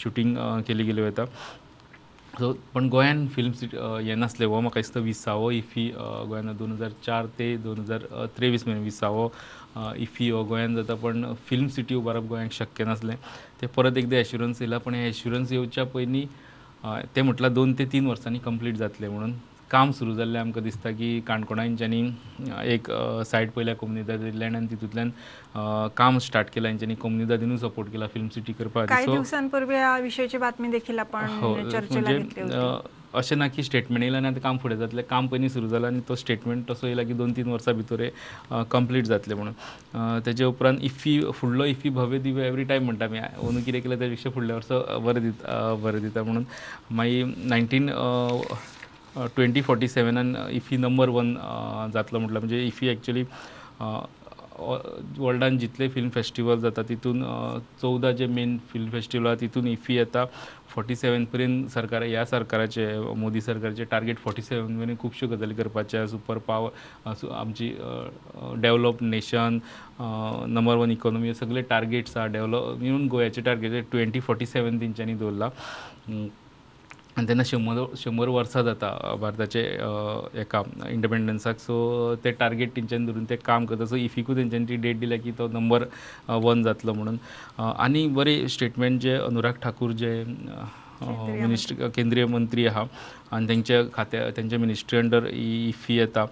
शुटींग 0.00 0.36
केली 0.66 0.84
गेली 0.84 1.00
वता 1.02 1.24
सो 2.38 2.52
पण 2.74 2.88
गोंयान 2.88 3.26
फिल्म 3.34 3.52
सिटी 3.60 3.76
हें 4.08 4.16
नासलें 4.16 4.46
हो 4.46 4.60
म्हाका 4.60 4.80
दिसता 4.80 5.00
विसावो 5.00 5.50
इफी 5.50 5.88
गोंयान 5.98 6.52
दोन 6.58 6.72
हजार 6.72 6.90
चार 7.06 7.26
ते 7.38 7.56
दोन 7.64 7.78
हजार 7.78 8.02
त्रेवीस 8.36 8.66
मेरेन 8.66 8.82
विसावो 8.84 9.30
इफी 9.98 10.28
हो 10.30 10.44
गोंयान 10.44 10.74
जाता. 10.76 10.94
पण 10.94 11.24
फिल्म 11.48 11.68
सिटी 11.76 11.94
उबारप 11.94 12.24
गोंयांक 12.28 12.52
शक्य 12.52 12.84
नासलें. 12.84 13.16
ते 13.60 13.66
परत 13.76 13.96
एकदा 13.98 14.16
एश्युरन्स 14.16 14.60
येयला 14.62 14.78
पण 14.86 14.94
हे 14.94 15.06
एश्युरन्स 15.08 15.52
येवच्या 15.52 15.84
पयलीं 15.94 16.26
तें 16.84 17.06
ते 17.16 17.22
म्हटल्यार 17.22 17.52
दोन 17.52 17.72
ते 17.78 17.84
तीन 17.92 18.06
वर्सांनी 18.06 18.38
कंप्लीट 18.44 18.74
जातलें 18.76 19.08
म्हणून. 19.08 19.32
काम 19.70 19.90
सुरू 19.92 20.14
जाल्लें 20.14 20.38
आमकां 20.40 20.62
दिसता 20.64 20.90
की 20.98 21.08
काणकोणा 21.26 21.62
हेंच्यांनी 21.62 22.02
अ, 22.50 22.62
एक 22.64 22.90
सायट 23.30 23.50
पयल्या 23.52 23.74
कोमुनिदाद 23.76 24.22
लँड 24.34 24.56
आनी 24.56 24.66
तितूंतल्यान 24.70 25.10
काम 25.96 26.18
स्टार्ट 26.26 26.50
केलां 26.54 26.70
हेंच्यांनी 26.70 26.94
कोमुनिदादीनूय 27.02 27.56
सपोर्ट 27.58 27.90
केला 27.92 28.06
फिल्म 28.14 28.28
सिटी 28.34 28.52
करपा 28.58 28.84
काही 28.86 29.06
दिवसांपूर्वी 29.06 29.74
या 29.76 29.96
विषयीची 30.02 30.38
बातमी 30.38 30.68
देखील 30.70 30.98
आपण 30.98 31.26
हो 31.40 31.54
चर्चेला 31.70 32.00
म्हणजे 32.00 32.18
घेतली 32.18 32.42
होती. 32.42 32.54
अ, 32.56 33.18
अशें 33.18 33.36
ना 33.38 33.46
की 33.48 33.62
स्टेटमेंट 33.62 34.02
येयला 34.02 34.16
आनी 34.18 34.26
आतां 34.28 34.40
काम 34.42 34.56
फुडें 34.62 34.76
जातलें. 34.76 35.02
काम 35.10 35.26
पयलीं 35.26 35.48
सुरू 35.48 35.68
जालां 35.68 35.90
आनी 35.92 36.00
तो 36.08 36.14
स्टेटमेंट 36.14 36.64
तसो 36.70 36.86
येयला 36.86 37.02
की 37.02 37.12
दोन 37.20 37.32
तीन 37.36 37.48
वर्सां 37.50 37.74
भितर 37.76 38.02
कंप्लीट 38.70 39.04
जातलें 39.04 39.34
म्हणून. 39.36 40.18
तेजे 40.26 40.44
उपरांत 40.44 40.78
इफी 40.84 41.20
फुडलो 41.34 41.64
इफी 41.64 41.88
भव्य 41.98 42.18
दिव्य 42.26 42.46
एवरी 42.46 42.64
टायम 42.64 42.84
म्हणटा 42.84 43.04
आमी 43.04 43.18
अंदू 43.18 43.60
कितें 43.66 43.80
केलें 43.82 43.98
त्या 43.98 44.08
पेक्षा 44.08 44.30
फुडल्या 44.30 44.56
वर्सा 44.56 44.98
बरें 45.04 45.22
दिता 45.22 45.74
बरें 45.82 46.00
दिता 46.02 46.22
म्हणून. 46.22 46.44
मागीर 46.90 47.26
नायन्टीन 47.36 47.88
ट्वेंटी 49.16 49.60
फोर्टी 49.62 49.88
सेवनान 49.88 50.34
इफी 50.50 50.76
नंबर 50.76 51.08
वन 51.08 51.34
जातलो 51.94 52.18
म्हटल्यार 52.18 52.40
म्हणजे 52.40 52.64
इफी 52.66 52.88
एक्चुली 52.88 53.24
वर्ल्डान 54.60 55.58
जितले 55.58 55.88
फिल्म 55.88 56.08
फेस्टिवल 56.10 56.60
जाता 56.60 56.82
तितून 56.88 57.22
चवदा 57.82 58.10
जे 58.12 58.26
मेन 58.26 58.56
फिल्म 58.72 58.90
फेस्टिवल 58.90 59.26
आहा 59.26 59.36
तितून 59.40 59.66
इफी 59.68 59.94
येता 59.96 60.24
फोर्टी 60.68 60.96
सेवन 60.96 61.24
पर्यंत 61.32 61.68
सरकार 61.70 62.02
ह्या 62.02 62.24
सरकाराचे 62.26 62.86
मोदी 63.16 63.40
सरकाराचे 63.40 63.84
टार्गेट 63.90 64.18
फोर्टी 64.24 64.42
सेवन 64.42 64.72
मेरेन 64.72 64.96
खुबश्यो 65.00 65.28
गजाली 65.28 65.54
करपाचे 65.54 66.06
सुपर 66.08 66.38
पावर 66.48 67.30
आमची 67.32 67.68
develop 68.62 69.02
nation 69.02 69.58
number 70.00 70.76
one 70.76 70.90
economy 70.90 71.34
सगळे 71.34 71.62
टार्गेट्स 71.70 72.16
आहा 72.16 72.26
डेवलप 72.26 72.82
इवन 72.82 73.06
गोंयाचे 73.10 73.40
टार्गेट 73.40 73.90
ट्वेंटी 73.90 74.20
फोर्टी 74.20 74.46
सेवन 74.46 74.80
तेंच्यांनी 74.80 75.14
दवरला 75.14 75.48
आनी 77.18 77.26
तेन्ना 77.26 77.42
शंबर 77.50 77.78
शंबर 77.98 78.28
वर्सां 78.30 78.62
जाता 78.64 78.88
भारताचे 79.20 79.62
अ, 79.82 79.90
हेका 80.38 80.60
इंडिपेंडन्साक 80.94 81.58
सो 81.58 81.74
ते 82.24 82.30
टार्गेट 82.38 82.70
तेंच्यांनी 82.76 83.06
धरून 83.10 83.24
ते 83.30 83.36
काम 83.42 83.64
करता 83.66 83.86
सो 83.90 83.96
इफिकूय 84.06 84.36
तेंच्यांनी 84.36 84.68
ती 84.68 84.76
डेट 84.86 84.98
दिल्या 85.00 85.18
की 85.26 85.30
तो 85.38 85.48
नंबर 85.52 85.84
वन 86.46 86.62
जातलो 86.62 86.92
म्हणून. 86.94 87.16
आनी 87.58 88.06
बरे 88.18 88.36
स्टेटमेंट 88.54 89.00
जे 89.02 89.14
अनुराग 89.18 89.54
ठाकूर 89.62 89.92
जे 90.02 90.12
मिनिस्टर 91.02 91.88
केंद्रीय 91.96 92.24
मंत्री. 92.26 92.66
आहा 92.66 92.84
आनी 93.32 93.48
तेंच्या 93.48 93.82
खात्या 93.94 94.30
तेंच्या 94.36 94.58
मिनिस्ट्री 94.58 94.98
अंडर 94.98 95.26
इफी 95.32 95.96
येता 95.96 96.24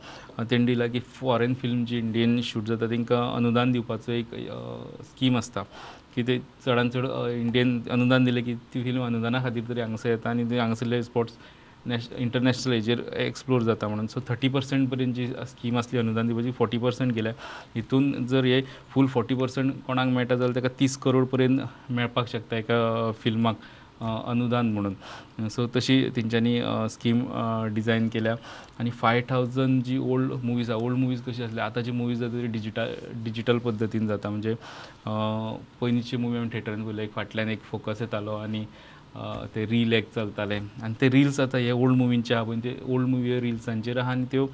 तेणी 0.51 0.65
दिला 0.67 0.87
की 0.87 1.01
फॉरेन 1.21 1.55
फिल्म 1.63 1.85
जी 1.85 1.99
इंडियन 1.99 2.41
शूट 2.45 2.65
जाता 2.65 2.87
तांकां 2.91 3.23
अनुदान 3.37 3.73
दिवपाचो 3.73 4.13
एक 4.13 4.35
स्कीम 5.11 5.37
आसता 5.37 5.63
की 6.17 6.23
ते 6.23 6.39
चडान 6.65 6.89
चड 6.91 7.07
इंडियन 7.31 7.81
अनुदान 7.93 8.25
दिलें 8.25 8.45
की 8.45 8.55
ती 8.73 8.83
फिल्म 8.83 9.07
अनुदाना 9.07 9.43
खातीर 9.43 9.65
तरी 9.69 9.81
हांगासर 9.81 10.11
येता 10.11 10.31
आनी 10.31 10.45
ते 10.51 10.59
हांगासरले 10.59 11.03
स्पोर्ट्स 11.03 11.35
नॅश 11.87 12.09
इंटरनॅशनल 12.19 12.73
हेजेर 12.73 13.01
एक्सप्लोर 13.15 13.63
जाता 13.63 13.89
म्हणून. 13.89 14.07
सो 14.07 14.21
थर्टी 14.29 14.49
पर्संट 14.49 14.89
पर्यंत 14.91 15.15
जी 15.15 15.27
स्कीम 15.47 15.77
आसली 15.79 15.99
अनुदान 15.99 16.27
दिवपाची 16.27 16.51
फोर्टी 16.59 16.79
पर्संट 16.79 17.13
गेल्या. 17.15 17.33
हितून 17.75 18.27
जर 18.27 18.45
हे 18.45 18.61
फूल 18.91 19.07
फोर्टी 19.07 19.35
पर्संट 19.35 19.73
कोणाक 19.87 20.09
मेळटा 20.09 20.35
जाल्यार 20.35 20.55
ताका 20.57 20.75
तीस 20.81 20.97
करोड 21.05 21.27
पर्यंत 21.33 21.61
मेळपाक 21.91 22.29
शकता 22.29 22.57
एका 22.57 23.11
फिल्माक 23.23 23.57
अनुदान 24.01 24.73
म्हणून. 24.73 25.49
सो 25.51 25.67
तशी 25.77 26.09
तेंच्यांनी 26.17 26.59
स्कीम 26.91 27.23
डिझायन 27.75 28.09
केल्या. 28.13 28.35
आनी 28.81 28.91
फाय 28.91 29.23
थावजंड 29.29 29.83
जी 29.85 29.99
ओल्ड 29.99 30.33
मुवीज 30.45 30.71
आहा 30.71 30.85
ओल्ड 30.85 30.99
मुवीज 30.99 31.23
कशी 31.27 31.43
आसली 31.43 31.61
आतांची 31.61 31.91
मुवीज 31.91 32.19
जाता 32.21 32.43
ती 32.43 32.47
डिजिटल 32.47 32.95
डिजिटल 33.25 33.59
पद्दतीन 33.65 34.07
जाता. 34.07 34.31
म्हणजे 34.31 34.55
पयलींची 35.81 36.17
मुवी 36.17 36.39
आमी 36.39 36.49
थिएटरान 36.53 36.85
पळयल्या 36.85 37.05
एक 37.05 37.13
फाटल्यान 37.15 37.49
एक 37.49 37.63
फोकस 37.71 38.01
येतालो 38.03 38.37
आनी 38.37 38.65
ते 39.55 39.65
रील 39.67 39.93
एक 39.93 40.09
चलताले 40.15 40.57
आनी 40.85 40.95
ते 41.01 41.09
रिल्स 41.11 41.39
आतां 41.41 41.61
हे 41.61 41.71
ओल्ड 41.71 41.97
मुवींचे 41.97 42.35
आहा 42.35 42.45
पळय 42.45 42.59
ते 42.65 42.75
ओल्ड 42.93 43.09
मुवी 43.09 43.41
रिल्सांचेर 43.41 43.99
आहा 43.99 44.11
आनी 44.13 44.25
त्यो 44.33 44.47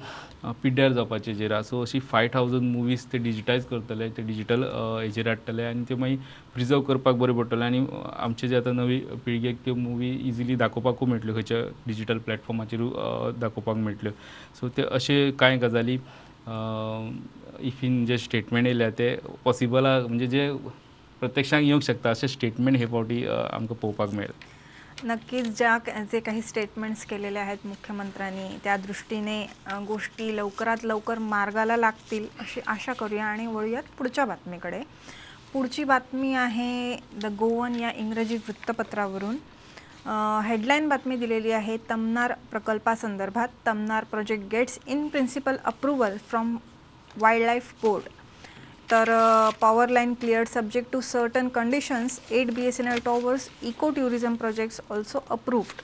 पिड्ड्यार 0.63 0.91
जावपाचेचेर 0.93 1.51
आहा 1.51 1.63
सो 1.63 1.81
अशी 1.81 1.99
फाय 2.11 2.27
थावजंड 2.33 2.71
मुवीज 2.75 3.05
ते 3.13 3.17
डिजिटायज 3.23 3.65
करतले 3.71 4.09
ते 4.17 4.21
डिजिटल 4.27 4.63
हेजेर 4.63 5.27
हाडटले 5.27 5.63
आनी 5.65 5.83
त्यो 5.87 5.97
मागीर 5.97 6.17
प्रिजर्व 6.53 6.81
करपाक 6.81 7.15
बरें 7.15 7.35
पडटले 7.37 7.65
आनी 7.65 7.85
आमचे 8.15 8.47
जे 8.47 8.55
आतां 8.57 8.73
नवी 8.75 8.99
पिळगेक 9.25 9.57
त्यो 9.65 9.75
मुवी 9.75 10.11
इजिली 10.27 10.55
दाखोवपाकूय 10.55 11.09
मेळटल्यो. 11.09 11.33
खंयच्या 11.33 11.61
डिजिटल 11.87 12.17
प्लॅटफॉर्माचेरूय 12.25 13.31
दाखोवपाक 13.39 13.75
मेळटल्यो. 13.75 14.11
सो 14.59 14.67
ते 14.77 14.83
अशे 14.91 15.29
कांय 15.39 15.57
गजाली 15.57 15.97
इफीन 17.67 18.05
जे 18.05 18.17
स्टेटमेंट 18.17 18.65
येयल्या 18.65 18.89
ते 18.97 19.15
पॉसिबल 19.43 19.85
आहा 19.85 20.07
म्हणजे 20.07 20.27
जे 20.27 20.51
प्रत्यक्षांत 21.19 21.63
येवंक 21.63 21.83
शकता 21.83 22.09
अशें 22.09 22.27
स्टेटमेंट 22.27 22.77
हे 22.77 22.85
फावटी 22.85 23.23
आमकां 23.25 23.75
पळोवपाक 23.75 24.13
मेळ्ळें 24.13 24.51
नक्कीच 25.05 25.47
ज्या 25.57 25.77
जे 26.11 26.19
काही 26.19 26.41
स्टेटमेंट्स 26.41 27.03
केलेले 27.05 27.39
आहेत 27.39 27.65
मुख्यमंत्र्यांनी 27.67 28.57
त्या 28.63 28.75
दृष्टीने 28.77 29.41
गोष्टी 29.87 30.35
लवकरात 30.37 30.83
लवकर 30.83 31.19
मार्गाला 31.19 31.77
लागतील 31.77 32.27
अशी 32.39 32.61
आशा 32.67 32.93
करूया 32.93 33.25
आणि 33.25 33.47
वळूयात 33.47 33.83
पुढच्या 33.97 34.25
बातमीकडे. 34.25 34.81
पुढची 35.53 35.83
बातमी 35.83 36.33
आहे 36.33 36.95
द 37.21 37.25
गोवन 37.39 37.75
या 37.79 37.91
इंग्रजी 37.95 38.37
वृत्तपत्रावरून. 38.37 39.35
हेडलाईन 40.45 40.87
बातमी 40.89 41.15
दिलेली 41.17 41.51
आहे 41.51 41.77
तमनार 41.89 42.33
प्रकल्पासंदर्भात. 42.51 43.47
Tamnar 43.67 44.03
project 44.11 44.43
gets 44.51 44.79
in 44.87 45.07
principle 45.07 45.57
approval 45.65 46.17
from 46.29 46.55
wildlife 47.45 47.73
board 47.81 48.03
तर 48.93 49.09
power 49.61 49.89
line 49.89 50.13
cleared 50.21 50.47
subject 50.47 50.91
to 50.91 50.99
certain 51.01 51.47
conditions 51.49 52.19
at 52.31 52.51
B 52.53 52.65
S 52.65 52.79
N 52.79 52.87
L 52.87 52.99
towers 53.05 53.49
eco 53.63 53.89
tourism 53.91 54.35
projects 54.35 54.81
also 54.91 55.23
approved 55.31 55.81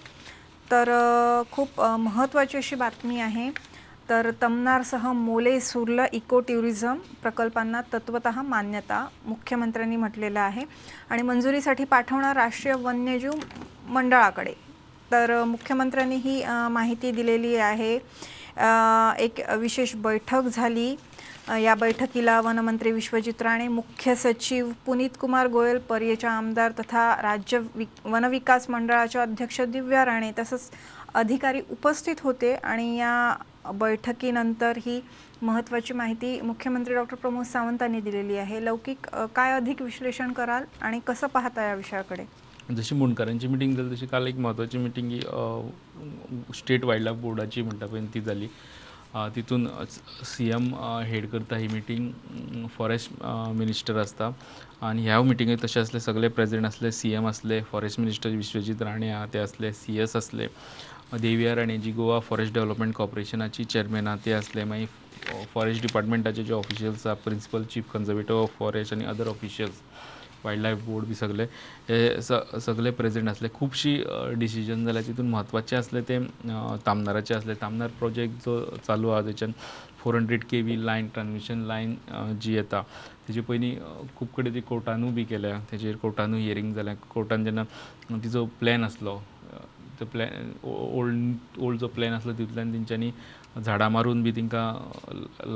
तर 0.71 0.91
खूप 1.51 1.81
महत्त्वाची 1.99 2.57
अशी 2.57 2.75
बातमी 2.75 3.19
आहे. 3.19 3.49
तर 4.09 4.29
तमनारसह 4.41 5.11
मोले 5.13 5.59
सुर्ला 5.61 6.05
इको 6.13 6.39
टुरिझम 6.47 6.97
प्रकल्पांना 7.21 7.81
तत्वत 7.93 8.27
मान्यता 8.27 9.05
मुख्यमंत्र्यांनी 9.25 9.95
म्हटलेलं 9.95 10.39
आहे. 10.39 10.63
आणि 11.09 11.21
मंजुरीसाठी 11.21 11.83
पाठवणार 11.83 12.35
राष्ट्रीय 12.35 12.75
वन्यजीव 12.83 13.31
मंडळाकडे. 13.89 14.53
तर 15.11 15.43
मुख्यमंत्र्यांनी 15.47 16.15
ही 16.15 16.43
माहिती 16.71 17.11
दिलेली 17.11 17.55
आहे. 17.55 17.93
एक 19.23 19.39
विशेष 19.59 19.95
बैठक 19.95 20.55
झाली. 20.55 20.95
या 21.57 21.73
बैठकीला 21.75 22.39
वनमंत्री 22.41 22.91
विश्वजित 22.91 23.41
राणे 23.41 23.67
मुख्य 23.67 24.13
सचिव 24.15 24.71
पुनीत 24.85 25.17
कुमार 25.19 25.47
गोयल 25.47 25.77
पर्येच्या 25.89 26.31
आमदार 26.31 26.71
तथा 26.79 27.09
राज्य 27.21 27.59
वि 27.75 27.85
वनविकास 28.05 28.69
मंडळाचे 28.69 29.19
अध्यक्ष 29.19 29.59
दिव्या 29.61 30.03
राणे 30.05 30.31
तसंच 30.39 30.69
अधिकारी 31.13 31.61
उपस्थित 31.71 32.21
होते 32.23 32.53
आणि 32.53 32.95
या 32.97 33.71
बैठकीनंतर 33.75 34.77
ही 34.77 34.99
महत्त्वाची 35.41 35.93
माहिती 35.93 36.39
मुख्यमंत्री 36.41 36.95
डॉक्टर 36.95 37.15
प्रमोद 37.15 37.45
सावंतांनी 37.45 37.99
दिलेली 38.01 38.37
आहे. 38.37 38.63
लौकिक 38.65 39.07
काय 39.35 39.51
अधिक 39.53 39.81
विश्लेषण 39.81 40.31
कराल 40.33 40.63
आणि 40.81 40.99
कसं 41.07 41.27
पाहता 41.27 41.63
या 41.63 41.73
विषयाकडे? 41.75 42.25
जशी 42.75 42.95
मुणकारांची 42.95 43.47
मिटींग 43.47 43.75
जाली 43.75 43.95
तशी 43.95 44.05
काल 44.05 44.27
एक 44.27 44.37
महत्त्वाची 44.37 44.77
मिटींग 44.77 45.09
ही 45.11 45.19
स्टेट 46.55 46.83
वायल्ड 46.85 47.05
लायफ 47.05 47.17
बोर्डाची 47.17 47.61
म्हणटा 47.61 47.85
पळय 47.85 48.05
ती 48.13 48.21
जाली 48.21 48.47
तितून 49.35 49.67
सी 50.25 50.49
एम 50.53 50.73
हेड 51.07 51.29
करता 51.29 51.55
ही 51.57 51.67
मिटींग 51.67 52.67
फॉरेस्ट 52.77 53.11
मिनिस्टर 53.57 53.97
आसता 53.99 54.29
आनी 54.87 55.03
ह्या 55.03 55.21
मिटिंगेक 55.21 55.63
तशें 55.63 55.79
आसलें 55.81 55.99
सगळे 55.99 56.27
प्रेजिडेंट 56.27 56.65
आसले 56.65 56.91
सी 56.91 57.11
एम 57.13 57.27
आसले 57.27 57.61
फॉरेस्ट 57.71 57.99
मिनिस्टर 57.99 58.29
विश्वजीत 58.29 58.81
राणे 58.81 59.09
आहा 59.11 59.25
ते 59.33 59.39
आसले 59.39 59.71
सी 59.73 59.97
एस 60.01 60.15
आसले 60.15 60.47
देविया 61.21 61.55
राणे 61.55 61.77
जी 61.77 61.91
गोवा 61.91 62.19
फॉरेस्ट 62.29 62.53
डेव्हलपमेंट 62.53 62.93
कॉर्पोरेशनाची 62.95 63.63
चेअरमॅन 63.65 64.07
आहा 64.07 64.17
ते 64.25 64.33
आसले 64.33 64.63
मागीर 64.63 65.43
फॉरेस्ट 65.53 65.81
डिपार्टमेंटाचे 65.81 66.43
जे 66.43 66.53
ऑफिशियल्स 66.53 67.05
आहा 67.07 67.15
principal 67.23 67.63
chief 67.73 67.91
conservator 67.93 68.33
of 68.33 68.57
forest 68.59 68.93
आनी 68.93 69.05
other 69.05 69.27
officials 69.27 69.81
wild 70.43 70.61
life 70.63 70.83
board 70.85 71.05
बी 71.07 71.13
सगळे 71.15 71.45
हे 71.89 72.21
स 72.21 72.31
सगळे 72.65 72.91
प्रेझेंट 72.99 73.29
आसले 73.29 73.47
खुबशीं 73.53 73.97
डिसिजन 74.39 74.85
जाल्यार 74.85 75.05
तितून 75.07 75.29
म्हत्वाचे 75.29 75.75
आसले 75.75 76.01
ते 76.09 76.19
तामनाराचे 76.85 77.33
आसले 77.35 77.53
तामनार 77.61 77.89
प्रोजेक्ट 77.99 78.45
जो 78.45 78.59
चालू 78.87 79.09
आहा 79.09 79.21
तेच्यान 79.25 79.51
four 80.03 80.15
hundred 80.15 80.43
K 80.49 80.61
V 80.61 80.85
line 80.85 81.07
transmission 81.13 81.63
line 81.67 81.95
जी 82.41 82.53
येता 82.55 82.81
तेजे 83.27 83.41
पयलीं 83.47 83.75
खूब 84.15 84.27
कडेन 84.37 84.53
ती 84.55 84.61
कोर्टानूय 84.69 85.11
बी 85.13 85.23
केल्या. 85.29 85.59
तेजेर 85.71 85.95
कोर्टानूय 86.01 86.41
हियरींग 86.41 86.73
जालें 86.75 86.95
कोर्टान 87.09 87.43
जेन्ना 87.45 87.63
तिजो 88.23 88.45
प्लॅन 88.59 88.83
आसलो 88.83 89.19
तो 89.99 90.05
प्लॅन 90.11 90.51
ओल्ड 90.63 91.57
ओल्ड 91.65 91.79
जो 91.79 91.87
प्लॅन 91.95 92.13
आसलो 92.13 92.33
तितूंतल्यान 92.33 92.71
तेंच्यांनी 92.73 93.11
झाडां 93.63 93.89
मारून 93.91 94.21
बी 94.23 94.31
तेंकां 94.35 94.63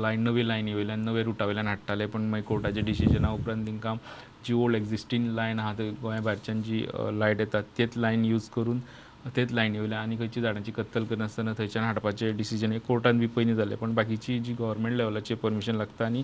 लायन 0.02 0.20
नवी 0.24 0.46
लायनी 0.48 0.74
वयल्यान 0.74 1.00
नवे 1.04 1.22
रुटा 1.24 1.44
वयल्यान 1.46 1.66
हाडटाले. 1.68 2.06
पूण 2.06 2.28
मागीर 2.30 2.44
कोर्टाच्या 2.48 2.82
डिसिजना 2.84 3.30
उपरांत 3.32 3.66
तेंकां 3.66 3.96
जी 4.46 4.52
ओल्ड 4.54 4.76
एग्जिस्टींग 4.76 5.28
लायन 5.34 5.58
आहा 5.60 5.72
थंय 5.78 5.90
गोंया 6.02 6.20
भायरच्यान 6.22 6.62
जी 6.62 6.84
लायट 7.18 7.40
येता 7.40 7.60
तेच 7.78 7.96
लायन 7.96 8.24
यूज 8.24 8.48
करून 8.56 8.80
तेच 9.36 9.52
लायनी 9.52 9.78
वयल्यान 9.78 10.02
आनी 10.02 10.16
खंयची 10.18 10.40
झाडांची 10.40 10.72
कत्तल 10.72 11.04
करनासतना 11.10 11.52
थंयच्यान 11.58 11.84
हाडपाचे 11.84 12.30
डिसिजन 12.36 12.72
हे 12.72 12.78
कोर्टान 12.88 13.18
बी 13.18 13.26
पयलीं 13.36 13.54
जालें 13.56 13.76
पण 13.78 13.94
बाकीची 13.94 14.38
जी 14.44 14.54
गव्हर्मेंट 14.58 14.96
लेवलाची 14.96 15.34
परमिशन 15.44 15.76
लागता 15.76 16.04
आनी 16.06 16.22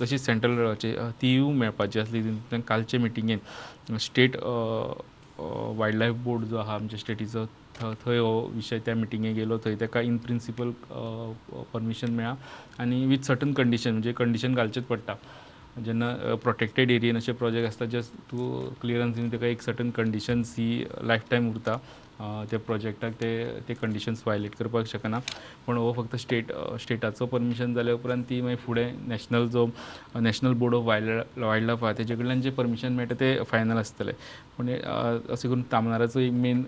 तशीच 0.00 0.24
सेंट्रल 0.24 0.54
लेवलाची 0.56 0.94
अ, 0.96 1.08
तीय 1.22 1.40
मेळपाची 1.58 1.98
आसली 2.00 2.20
तितूंतल्यान 2.22 2.60
कालचे 2.68 2.98
मिटिंगेन 2.98 3.96
स्टेट 4.00 4.36
वायल्ड 5.38 5.98
लायफ 5.98 6.14
बोर्ड 6.14 6.44
जो 6.44 6.56
आहा 6.58 6.74
आमच्या 6.74 6.98
स्टेटीचो 6.98 7.44
थ- 7.46 7.94
थंय 8.04 8.18
हो 8.18 8.40
विशय 8.54 8.78
त्या 8.78 8.94
मिटिंगेक 8.94 9.36
येयलो 9.36 9.58
थंय 9.58 9.74
ताका 9.80 10.00
इन 10.00 10.16
प्रिंसिपल 10.16 10.70
परमिशन 11.72 12.10
मेळ्ळा 12.10 12.34
आनी 12.78 13.06
वीथ 13.06 13.18
सर्टन 13.18 13.52
कंडिशन 13.52 13.90
म्हणजे 13.90 14.12
कंडिशन 14.12 14.54
घालचेच 14.54 14.84
पडटा. 14.84 15.14
जेन्ना 15.84 16.34
प्रोटेक्टेड 16.42 16.90
एरियेन 16.90 17.16
अशे 17.16 17.32
प्रोजेक्ट 17.32 17.68
आसता 17.68 17.84
जस्ट 17.84 18.14
तूं 18.30 18.72
क्लियरन्स 18.80 19.14
दिवन 19.16 19.28
ताका 19.32 19.46
एक 19.46 19.62
सर्टन 19.62 19.90
कंडिशन्स 19.90 20.54
ही 20.58 20.84
लायफ 21.02 21.30
टायम 21.30 21.50
उरता. 21.50 21.76
त्या 22.20 22.58
प्रोजेक्टाक 22.66 23.12
ते 23.20 23.30
ते 23.68 23.74
कंडिशन्स 23.74 24.22
वायलेट 24.26 24.54
करपाक 24.54 24.86
शकना 24.86 25.18
पूण 25.66 25.76
हो 25.76 25.92
फक्त 25.96 26.16
स्टेट 26.20 26.52
स्टेटाचो 26.80 27.26
परमिशन 27.26 27.74
जाल्या 27.74 27.94
उपरांत 27.94 28.24
ती 28.30 28.40
मागीर 28.40 28.56
फुडें 28.66 28.92
नॅशनल 29.08 29.46
जो 29.52 29.66
national 30.20 30.52
board 30.58 30.74
of 30.74 30.84
wild 30.86 31.40
wildlife 31.66 31.84
आहा 31.84 31.92
तेजे 31.98 32.14
कडल्यान 32.16 32.40
जे 32.40 32.50
परमिशन 32.58 32.92
मेळटा 32.96 33.14
ते 33.20 33.36
फायनल 33.50 33.78
आसतले 33.78 34.12
पूण 34.56 34.68
अशें 34.70 35.48
करून 35.48 35.62
तामनाराचो 35.72 36.20
एक 36.20 36.32
मेन 36.32 36.62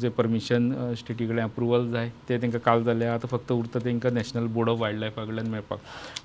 जे 0.00 0.08
परमिशन 0.18 0.70
स्टेटी 0.98 1.26
कडल्यान 1.26 1.48
अप्रुवल 1.48 1.90
जाय 1.92 2.10
ते 2.28 2.38
तांकां 2.42 2.60
काल 2.64 2.82
जालें 2.84 3.06
आतां 3.06 3.28
फक्त 3.36 3.52
उरता 3.52 3.78
तांकां 3.84 4.12
नॅशनल 4.14 4.46
बोर्ड 4.54 4.70
ऑफ 4.70 4.78
वायल्ड 4.80 5.00
लायफा 5.00 5.24
कडल्यान 5.24 5.48
मेळपाक. 5.50 5.78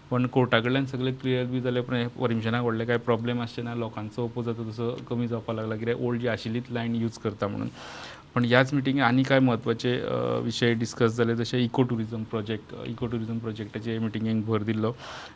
पूण 0.10 0.25
कोर्टा 0.27 0.60
कडल्यान 0.60 0.86
सगळें 0.86 1.13
क्लियर 1.21 1.45
बी 1.48 1.60
जालें 1.62 1.79
उपरांत 1.79 2.10
परमिशनाक 2.19 2.63
व्हडलें 2.63 2.86
कांय 2.88 2.98
प्रॉब्लेम 3.05 3.41
आसचे 3.41 3.62
ना 3.62 3.75
लोकांचो 3.75 4.24
ओपोज 4.24 4.45
जाता 4.45 4.69
तसो 4.69 4.91
कमी 5.10 5.27
जावपाक 5.27 5.55
लागला. 5.55 5.75
कित्याक 5.75 6.01
ओल्ड 6.01 6.21
जी 6.21 6.27
आशिल्लीच 6.27 6.71
लायन 6.71 6.95
यूज 6.95 7.17
करता 7.23 7.47
म्हणून. 7.47 7.69
पण 8.36 8.46
ह्याच 8.46 8.74
मिटींगे 8.74 9.02
आनी 9.02 9.24
कांय 9.24 9.39
म्हत्वाचे 9.39 9.94
विशय 10.44 10.74
डिस्कस 10.74 11.15
जाले 11.15 11.36
जशें 11.36 11.58
eco 11.58 11.84
tourism 11.84 12.24
project 12.32 12.74
eco 12.88 13.08
tourism 13.08 13.38
प्रोजेक्टाचे 13.38 13.98
मिटिंगेक 14.00 14.46
भर 14.46 14.63
दिल्लो 14.63 14.94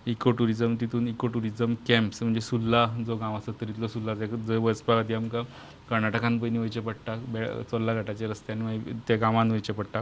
इको 0.07 0.31
टुरिझम 0.31 0.75
तितून 0.81 1.07
इको 1.07 1.27
टुरिझम 1.33 1.73
कॅम्प्स 1.87 2.23
म्हणजे 2.23 2.41
सुर्ला 2.41 2.85
जो 3.07 3.15
गांव 3.15 3.35
आसा 3.35 3.51
तरीतलो 3.61 3.87
सुर्ला 3.87 4.13
जंय 4.15 4.57
वचपा 4.57 5.01
खातीर 5.01 5.15
आमकां 5.17 5.43
कर्नाटकान 5.89 6.39
पयलीं 6.39 6.59
वयचें 6.59 6.81
पडटा 6.83 7.15
बे 7.33 7.45
चोर्ला 7.71 7.93
घाटाच्या 7.93 8.27
रस्त्यान 8.29 8.61
मागीर 8.61 8.93
त्या 9.07 9.17
गांवान 9.17 9.51
वयचें 9.51 9.73
पडटा 9.73 10.01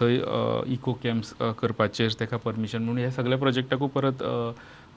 थंय 0.00 0.20
इको 0.72 0.92
कॅम्प्स 1.02 1.32
करपाचेर 1.60 2.10
ताका 2.20 2.36
परमिशन 2.44 2.82
म्हणून 2.82 2.98
ह्या 2.98 3.10
सगळ्या 3.10 3.38
प्रोजेक्टाकूय 3.38 3.88
परत 3.94 4.22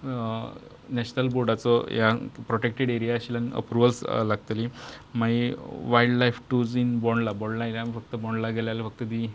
नॅशनल 0.05 1.27
बोर्डाचो 1.33 1.77
ह्या 1.89 2.09
प्रोटेक्टेड 2.47 2.89
एरिया 2.89 3.15
आशिल्ल्यान 3.15 3.49
अप्रुवल्स 3.55 4.03
लागतली. 4.27 4.67
मागीर 5.15 5.53
wild 5.91 6.17
life 6.17 6.39
tours 6.49 6.75
in 6.77 6.99
Bondla 6.99 7.31
Bondla 7.31 7.65
येयल्या 7.65 7.83
फक्त 7.95 8.15
बोंडला 8.15 8.49
गेले 8.49 8.65
जाल्यार 8.65 8.87
फक्त 8.89 9.03
ती 9.11 9.25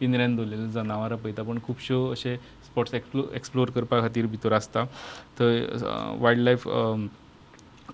पिंजऱ्यान 0.00 0.36
दवरलेली 0.36 0.68
जनावरां 0.72 1.18
पळयता 1.18 1.42
पण 1.42 1.58
खुबश्यो 1.66 2.04
अशे 2.10 2.36
स्पॉट्स 2.66 2.94
एक्सप्लो 2.94 3.22
एक्सप्लोर 3.34 3.70
करपा 3.74 4.00
खातीर 4.00 4.26
भितर 4.26 4.52
आसता 4.52 4.84
थंय 5.38 5.60
वायल्ड 6.20 6.42
लायफ 6.42 6.68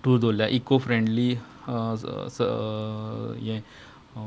टूर 0.03 0.19
दवरल्या 0.19 0.47
इको 0.47 0.77
फ्रेंडली 0.77 1.29
हें 1.67 3.61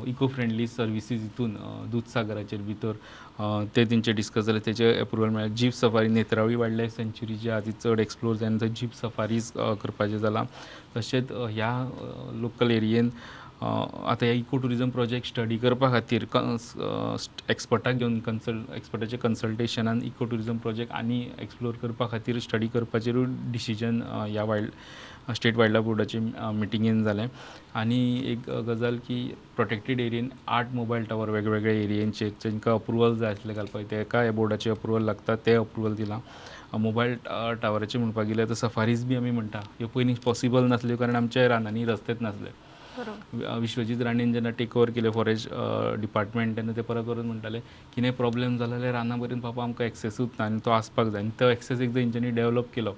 इको 0.07 0.27
फ्रेंडली 0.27 0.65
सर्विसीस 0.67 1.21
हितून 1.21 1.55
अ, 1.57 1.85
दूदसागराचेर 1.91 2.61
भितर 2.61 2.93
ते 3.75 3.83
तेंचे 3.89 4.11
डिस्कस 4.13 4.43
जाले 4.45 4.59
तेचे 4.65 4.91
अप्रुवल 4.99 5.29
मेळ्ळें 5.35 5.55
jeep 5.55 5.73
safari 5.73 6.07
Netravali 6.17 6.55
wildlife 6.77 6.95
sanctuary 6.95 7.35
जी 7.41 7.49
आहा 7.49 7.59
ती 7.65 7.71
चड 7.83 7.99
एक्सप्लोर 7.99 8.35
जायना 8.41 8.57
थंय 8.61 8.69
जीप 8.79 8.93
सफारीज 9.01 9.51
करपाचें 9.83 10.17
जालां 10.17 10.43
तशेंच 10.95 11.31
ह्या 11.31 11.71
लोकल 12.41 12.71
एरियेन 12.71 13.09
आतां 13.61 14.27
हे 14.27 14.35
इको 14.39 14.57
टुरिझम 14.57 14.89
प्रोजेक्ट 14.89 15.27
स्टडी 15.27 15.57
करपा 15.59 15.89
खातीर 15.91 16.23
एक्सपर्टाक 17.51 17.95
घेवन 17.95 18.19
कन्सल्ट 18.25 18.71
एक्सपर्टाचे 18.75 19.17
कन्सल्टेशनान 19.23 20.01
इको 20.05 20.25
टुरिझम 20.25 20.57
प्रोजेक्ट 20.65 20.91
आनी 20.99 21.19
एक्सप्लोर 21.41 21.75
करपा 21.81 22.07
खातीर 22.11 22.39
स्टडी 22.39 22.67
करपाचेरूय 22.73 23.25
डिसिजन 23.51 24.01
ह्या 24.11 24.43
वायल्ड 24.51 25.33
स्टेट 25.35 25.55
वायल्ड 25.57 25.73
लायफ 25.73 25.85
बोर्डाचे 25.85 26.19
मिटिंगेन 26.59 27.03
जालें 27.03 27.27
आनी 27.81 27.99
एक 28.31 28.49
गजाल 28.69 28.97
की 29.07 29.19
प्रोटेक्टेड 29.55 29.99
एरियेन 29.99 30.29
आठ 30.59 30.71
मोबायल 30.75 31.03
टावर 31.09 31.29
वेगवेगळ्या 31.29 31.73
एरियेंचेर 31.83 32.29
जेंकां 32.43 32.73
अप्रुवल 32.73 33.17
जाय 33.17 33.31
आसलें 33.31 33.55
घालपाक 33.55 33.91
तेका 33.91 34.21
ह्या 34.21 34.31
बोर्डाचें 34.39 34.71
अप्रुवल 34.71 35.03
लागता 35.05 35.35
तें 35.45 35.55
अप्रुवल 35.57 35.95
दिलां. 35.95 36.19
मोबायल 36.79 37.15
टावराचें 37.61 37.99
म्हणपाक 37.99 38.25
गेल्यार 38.25 38.49
तर 38.49 38.53
सफारीज 38.53 39.05
बी 39.07 39.15
आमी 39.15 39.31
म्हणटा 39.31 39.59
ह्यो 39.77 39.87
पयलीं 39.95 40.15
पॉसिबल 40.25 40.67
नासल्यो 40.69 40.97
कारण 40.97 41.15
आमच्या 41.15 41.47
रानांनी 41.49 41.85
रस्तेच 41.85 42.21
नासले. 42.21 42.49
विश्वजीत 43.61 44.01
राणेन 44.01 44.33
जेन्ना 44.33 44.49
टेक 44.57 44.77
ओवर 44.77 44.89
केले 44.95 45.09
फॉरेस्ट 45.11 45.49
डिपार्टमेंट 46.01 46.55
तेन्ना 46.57 46.73
ते 46.75 46.81
परत 46.81 47.03
परत 47.05 47.25
म्हणटाले 47.25 47.59
कितें 47.95 48.11
प्रॉब्लेम 48.13 48.57
जालो 48.57 48.71
जाल्यार 48.71 48.93
राना 48.93 49.15
पर्यंत 49.15 49.41
पावपाक 49.41 49.63
आमकां 49.63 49.87
एक्सेसूच 49.87 50.29
ना 50.39 50.45
आनी 50.45 50.59
तो 50.65 50.71
आसपाक 50.71 51.07
जाय 51.07 51.21
आनी 51.21 51.31
तो 51.39 51.49
एक्सेस 51.49 51.81
एकदां 51.81 52.03
तेंच्यांनी 52.03 52.31
डेव्हलप 52.35 52.73
केलो. 52.75 52.93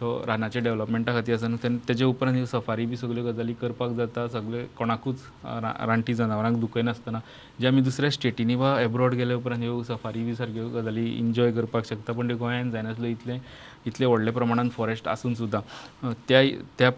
तो 0.00 0.08
रानाचे 0.26 0.60
डेव्हलपमेंटा 0.64 1.12
खातीर 1.12 1.34
आसा 1.34 1.46
न्हू 1.48 1.58
तेन्ना 1.62 1.78
तेजे 1.88 2.04
उपरांत 2.04 2.36
ह्यो 2.36 2.46
सफारी 2.46 2.84
बी 2.88 2.96
सगल्यो 2.96 3.24
गजाली 3.24 3.52
करपाक 3.60 3.90
जाता 3.96 4.26
सगळे 4.32 4.64
कोणाकूच 4.78 5.18
रा- 5.44 5.74
रानटी 5.88 6.14
जनावरांक 6.14 6.56
दुखय 6.60 6.82
नासतना. 6.82 7.18
जे 7.60 7.66
आमी 7.68 7.80
दुसऱ्या 7.80 8.10
स्टेटींनी 8.10 8.54
वा 8.56 8.80
एब्रॉड 8.80 9.14
गेले 9.14 9.34
उपरांत 9.34 9.62
ह्यो 9.62 9.82
सफारी 9.88 10.24
बी 10.24 10.34
सारक्यो 10.34 10.68
गजाली 10.80 11.06
इन्जॉय 11.18 11.52
करपाक 11.52 11.84
शकता 11.86 12.12
पूण 12.12 12.28
ते 12.28 12.34
गोंयांत 12.40 12.72
जायनासल्यो 12.72 13.10
इतलें 13.10 13.38
इतले 13.86 14.06
व्हडले 14.06 14.30
प्रमाणान 14.30 14.68
फॉरेस्ट 14.68 15.08
आसून 15.08 15.34
सुद्दां 15.34 16.12
त्या 16.28 16.42
त्या 16.78 16.90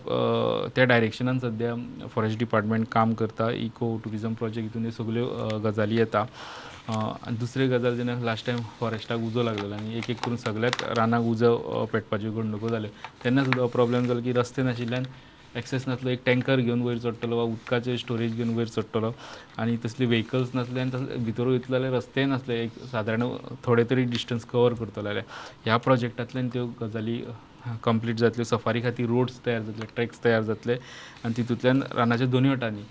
त्या 0.76 0.84
डायरेक्शनान 0.84 1.38
सद्या 1.38 1.74
फॉरेस्ट 2.14 2.38
डिपार्टमेंट 2.38 2.86
काम 2.92 3.14
करता 3.14 3.50
इको 3.50 3.96
ट्युरिजम 4.02 4.34
प्रोजेक्ट 4.34 4.68
हितून 4.68 4.82
ह्यो 4.82 5.02
सगल्यो 5.02 5.58
गजाली 5.64 5.96
येता. 5.96 6.24
दुसरे 6.90 7.66
गजाल 7.68 7.96
जेन्ना 7.96 8.14
लास्ट 8.24 8.46
टायम 8.46 8.62
फॉरेस्टाक 8.78 9.20
उजो 9.26 9.42
लागलेलो 9.42 9.74
आनी 9.74 9.94
एक 9.98 10.08
एक 10.10 10.18
करून 10.24 10.36
सगळ्याच 10.36 10.82
रानाक 10.98 11.24
उजो 11.32 11.84
पेटपाच्यो 11.92 12.32
घडणुको 12.32 12.68
जाल्यो 12.68 12.90
तेन्ना 13.24 13.44
सुद्दां 13.44 13.66
प्रॉब्लेम 13.76 14.06
जालो 14.06 14.20
की 14.22 14.32
रस्ते 14.38 14.62
नाशिल्ल्यान 14.62 15.04
एक्सेस 15.56 15.86
नासलो 15.88 16.10
एक 16.10 16.20
टँकर 16.26 16.60
घेवन 16.60 16.82
वयर 16.82 16.98
चडटलो 16.98 17.36
वा 17.36 17.42
उदकाचे 17.52 17.96
स्टोरेज 17.98 18.34
घेवन 18.36 18.54
वयर 18.56 18.68
चडटलो 18.68 19.12
आनी 19.62 19.76
तसले 19.84 20.06
व्हेकल्स 20.06 20.54
नासले 20.54 20.80
आनी 20.80 20.90
तसले 20.94 21.16
भितर 21.24 21.46
वयतले 21.46 21.72
जाल्यार 21.76 21.92
रस्तेय 21.94 22.24
नासले 22.26 22.62
एक 22.62 22.78
सादारण 22.92 23.22
थोडे 23.64 23.84
तरी 23.90 24.04
डिस्टन्स 24.16 24.44
कवर 24.52 24.74
करतलो 24.80 25.02
जाल्यार 25.04 25.24
ह्या 25.64 25.76
प्रोजेक्टांतल्यान 25.86 26.48
त्यो 26.52 26.66
गजाली 26.80 27.20
कंप्लीट 27.84 28.16
जातल्यो 28.18 28.44
सफारी 28.44 28.80
खातीर 28.82 29.06
रोड्स 29.08 29.38
तयार 29.46 29.60
जातले 29.62 29.86
ट्रॅक्स 29.94 30.24
तयार 30.24 30.42
जातले. 30.42 30.76
आनी 31.24 31.36
तितूंतल्यान 31.36 31.82
रानाच्या 31.96 32.26
दोनूय 32.26 32.50
वटांनी 32.54 32.82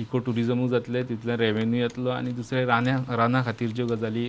इको 0.00 0.18
टुरिजमूय 0.26 0.68
जातलें 0.68 1.02
तितूंतल्यान 1.08 1.38
रेवेन्यू 1.38 1.80
येतलो 1.80 2.10
आनी 2.10 2.30
दुसरें 2.32 2.64
रान्या 2.66 2.96
राना 3.16 3.42
खातीर 3.46 3.70
ज्यो 3.76 3.86
गजाली 3.86 4.26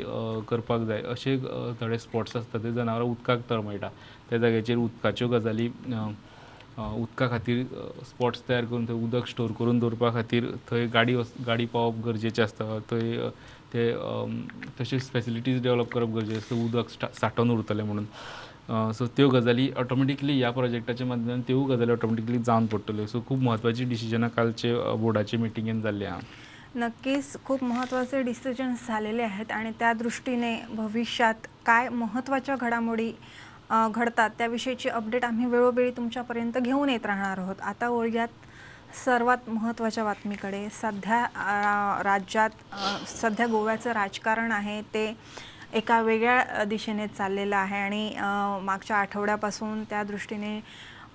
करपाक 0.50 0.82
जाय 0.88 1.02
अशे 1.16 1.38
थोडे 1.82 1.98
स्पॉट्स 2.06 2.36
आसता 2.38 2.58
ते 2.64 2.72
जनावरां 2.76 3.08
उदकाक 3.12 3.40
तळमळटा 3.50 3.90
त्या 4.30 4.40
जाग्याचेर 4.40 4.78
उदकाच्यो 4.78 5.28
गजाली 5.36 5.68
उदका 6.82 7.28
खातीर 7.30 7.64
स्पॉट्स 8.10 8.42
तयार 8.50 8.66
करून 8.66 8.86
थंय 8.88 9.04
उदक 9.06 9.28
स्टोर 9.30 9.52
करून 9.60 9.80
दवरपा 9.80 10.10
खातीर 10.14 10.46
थंय 10.70 10.86
गाडी 10.94 11.16
गाडी 11.48 11.66
पावप 11.74 12.06
गरजेचें 12.06 12.44
आसता 12.44 12.78
थंय 12.92 13.18
ते 13.74 13.92
तशेंच 13.92 14.90
फेसिलिटीज 14.90 15.12
फॅसिलिटीज 15.14 15.62
डेवलप 15.64 15.92
करप 15.94 16.10
गरजेचें 16.16 16.38
आसता 16.38 16.56
उदक 16.66 16.90
साठोवन 17.20 17.50
उरतलें 17.52 17.84
म्हणून. 17.84 18.06
सो 18.70 19.06
त्यो 19.18 19.28
गजाली 19.30 19.70
ऑटोमॅटिकली 19.78 20.38
ह्या 20.38 20.52
प्रोजेक्टाच्या 20.52 21.08
माध्यमांतल्यान 21.08 21.42
त्यो 21.48 21.64
गजाली 21.66 21.92
ऑटोमॅटिकली 21.92 22.38
जावन 22.40 22.66
पडटल्यो 22.66 23.06
सो 23.08 23.22
खूब 23.28 23.42
म्हत्वाची 23.44 23.84
डिसिजनां 23.86 24.30
कालचे 24.30 24.74
बोर्डाचे 25.02 25.38
मिटिंगेन 25.38 25.82
जाल्ली 25.82 26.06
आहा 26.06 26.20
नक्कीच 26.76 27.36
खूप 27.46 27.64
महत्त्वाचे 27.64 28.22
डिसिजन्स 28.24 28.88
झालेले 28.88 29.24
आहेत 29.24 29.52
आणि 29.52 29.72
त्या 29.80 29.92
दृष्टीने 29.94 30.56
भविष्यात 30.76 31.48
काय 31.66 31.90
महत्त्वाच्या 31.90 32.56
घडामोडी 32.56 33.12
घडतात 33.72 34.30
त्याविषयीची 34.38 34.90
अपडेट 34.90 35.26
आम्ही 35.26 35.46
वेळोवेळी 35.46 35.92
तुमच्यापर्यंत 35.98 36.58
घेऊन 36.58 36.90
येत 36.90 37.06
राहणार 37.06 37.38
आहोत. 37.40 37.62
आता 37.62 37.90
वळूयात 37.90 38.28
सर्वात 39.06 39.50
महत्त्वाच्या 39.50 40.04
बातमीकडे. 40.04 40.68
सध्या 40.82 41.24
राज्यात 42.04 43.08
सध्या 43.10 43.46
गोव्याचं 43.48 43.92
राजकारण 43.94 44.52
आहे. 44.52 44.82
ते 44.94 45.06
एका 45.74 46.02
वेगळ्या 46.02 46.64
दिशेने 46.64 47.08
चाललेलं 47.08 47.56
आहे 47.56 47.78
आणि 47.78 48.16
मागच्या 48.62 48.98
आठवड्यापासून 48.98 49.84
त्या 49.84 50.04
दृष्टीने 50.04 50.60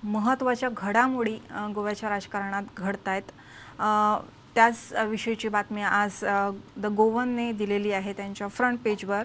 महत्त्वाच्या 0.05 0.69
घडामोडी 0.71 1.37
गोव्याच्या 1.75 2.09
राजकारणात 2.09 2.63
घडत 2.77 3.07
आहेत 3.07 3.31
त्याच 4.55 4.93
विषयीची 5.07 5.47
बातमी 5.47 5.81
आज 5.81 6.23
द 6.77 6.85
गोवनने 6.87 7.51
दिलेली 7.51 7.91
आहे 7.91 8.13
त्यांच्या 8.13 8.47
फ्रंट 8.47 8.79
पेजवर 8.83 9.23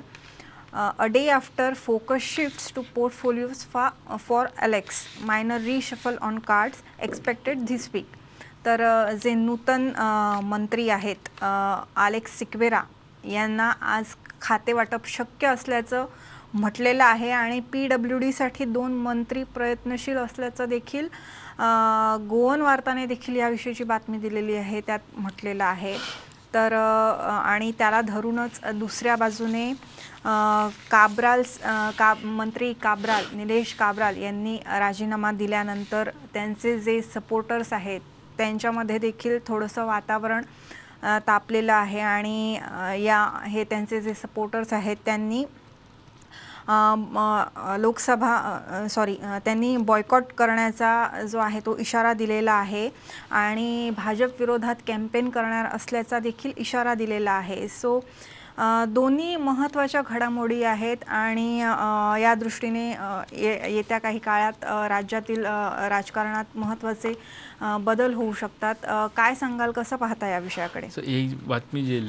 a 0.74 1.06
day 1.06 1.28
after 1.28 1.74
focus 1.76 2.22
shifts 2.24 2.72
to 2.76 2.82
portfolios 2.94 3.64
फा 3.72 3.88
for 4.18 4.46
Alex 4.58 5.06
minor 5.20 5.60
reshuffle 5.60 6.16
on 6.22 6.38
cards 6.38 6.82
expected 7.00 7.64
this 7.66 7.88
week 7.94 8.16
तर 8.64 8.82
जे 9.22 9.34
नूतन 9.34 9.88
मंत्री 10.44 10.88
आहेत 10.90 11.28
आलेक्स 11.44 12.38
सिक्वेरा 12.38 12.82
यांना 13.24 13.72
आज 13.86 14.14
खाते 14.42 14.72
वाटप 14.72 15.06
शक्य 15.08 15.46
असल्याचं 15.46 16.06
म्हटलेलं 16.54 17.04
आहे 17.04 17.30
आणि 17.30 17.60
पी 17.72 17.86
डब्ल्यू 17.88 18.18
डीसाठी 18.18 18.64
दोन 18.64 18.92
मंत्री 18.94 19.42
प्रयत्नशील 19.44 20.16
असल्याचं 20.18 20.68
देखील 20.68 21.06
गोवन 22.28 22.60
वार्ताने 22.60 23.06
देखील 23.06 23.36
याविषयीची 23.36 23.84
बातमी 23.84 24.18
दिलेली 24.18 24.54
आहे 24.56 24.80
त्यात 24.80 25.16
म्हटलेलं 25.16 25.64
आहे. 25.64 25.96
तर 26.54 26.72
आणि 26.72 27.70
त्याला 27.78 28.00
धरूनच 28.00 28.60
दुसऱ्या 28.74 29.14
बाजूने 29.16 29.72
काब्राल 30.90 31.40
अ, 31.40 31.90
का 31.98 32.12
मंत्री 32.24 32.72
काब्राल 32.82 33.24
निलेश 33.32 33.74
काब्राल 33.74 34.16
यांनी 34.16 34.56
राजीनामा 34.78 35.30
दिल्यानंतर 35.32 36.10
त्यांचे 36.34 36.78
जे 36.78 37.00
सपोर्टर्स 37.04 37.72
आहेत 37.72 38.00
त्यांच्यामध्ये 38.38 38.98
देखील 38.98 39.38
थोडंसं 39.46 39.84
वातावरण 39.86 40.42
तापलेलं 41.26 41.72
आहे 41.72 42.00
आणि 42.00 42.58
या 43.04 43.24
हे 43.44 43.64
त्यांचे 43.64 44.00
जे 44.00 44.14
सपोर्टर्स 44.14 44.72
आहेत 44.72 44.96
त्यांनी 45.04 45.44
लोकसभा 47.78 48.86
सॉरी 48.90 49.14
त्यांनी 49.44 49.76
बॉयकॉट 49.76 50.32
करण्याचा 50.38 51.22
जो 51.30 51.38
आहे 51.38 51.60
तो 51.66 51.76
इशारा 51.78 52.12
दिलेला 52.12 52.52
आहे 52.52 52.88
आणि 53.30 53.90
भाजप 53.96 54.40
विरोधात 54.40 54.82
कॅम्पेन 54.86 55.30
करणार 55.30 55.66
असल्याचा 55.74 56.18
देखील 56.18 56.52
इशारा 56.56 56.94
दिलेला 56.94 57.32
आहे. 57.32 57.66
सो 57.68 58.00
दोन्ही 58.58 59.36
महत्त्वाच्या 59.36 60.00
घडामोडी 60.08 60.62
आहेत 60.62 61.04
आणि 61.08 61.58
या 62.22 62.34
दृष्टीने 62.38 62.88
ये 63.42 63.74
येत्या 63.74 63.98
काही 63.98 64.18
काळात 64.24 64.64
राज्यातील 64.90 65.44
राजकारणात 65.90 66.56
महत्त्वाचे 66.56 67.12
बदल 67.84 68.14
होऊ 68.14 68.32
शकतात. 68.40 68.74
काय 69.16 69.34
सांगाल? 69.34 69.70
कसं 69.76 69.96
पाहता 69.96 70.28
या 70.28 70.38
विषयाकडे? 70.38 70.88
सो 70.90 71.00
ही 71.04 71.34
बातमी 71.46 71.82
जी 71.84 72.00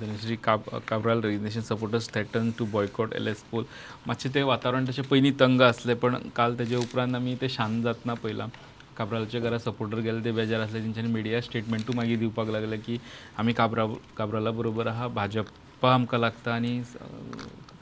धनश्री 0.00 0.36
काब 0.44 0.60
Cabral 0.88 1.20
resignation 1.24 1.60
supporters 1.60 2.08
threaten 2.14 2.50
to 2.58 2.64
boycott 2.72 3.14
L 3.16 3.26
S 3.28 3.42
poll 3.50 3.64
मातशें 4.06 4.34
तें 4.34 4.42
वातावरण 4.42 4.88
तशें 4.88 5.02
पयलीं 5.10 5.32
तंग 5.40 5.60
आसलें 5.62 5.96
पण 5.96 6.16
काल 6.36 6.58
तेजे 6.58 6.76
उपरांत 6.76 7.14
आमी 7.16 7.34
तें 7.40 7.48
शांत 7.50 7.82
जातना 7.84 8.14
पळयलां 8.14 8.48
काब्रालच्या 8.96 9.40
घरा 9.40 9.58
सपोर्टर 9.58 9.98
गेले 9.98 10.24
ते 10.24 10.30
बेजार 10.32 10.60
असले 10.60 10.80
तेंच्यांनी 10.82 11.12
मिडिया 11.12 11.40
स्टेटमेंटू 11.42 11.92
मागीर 11.96 12.18
दिवपाक 12.18 12.48
लागले 12.48 12.76
की 12.76 12.98
आमी 13.38 13.52
काब्रा 13.52 13.86
काब्राला 14.16 14.50
बरोबर 14.50 14.86
आहा 14.86 15.06
भाजप 15.08 15.46
आमकां 15.88 16.20
लागता 16.20 16.54
आनी 16.54 16.80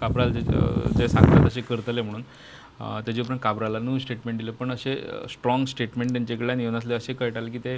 काब्राल 0.00 0.32
जे 0.96 1.08
सांगता 1.08 1.46
तशें 1.46 1.62
करतले 1.68 2.02
म्हणून. 2.02 2.22
तेजे 3.06 3.20
उपरांत 3.22 3.40
काब्रालानूय 3.42 3.98
स्टेटमेंट 4.00 4.38
दिलें. 4.38 4.52
पूण 4.58 4.70
अशें 4.72 5.26
स्ट्रॉंग 5.30 5.64
स्टेटमेंट 5.68 6.14
तेंचे 6.14 6.36
कडल्यान 6.36 6.60
येवनासलें 6.60 6.94
अशें 6.96 7.14
कळटालें 7.16 7.50
की 7.52 7.58
ते 7.64 7.76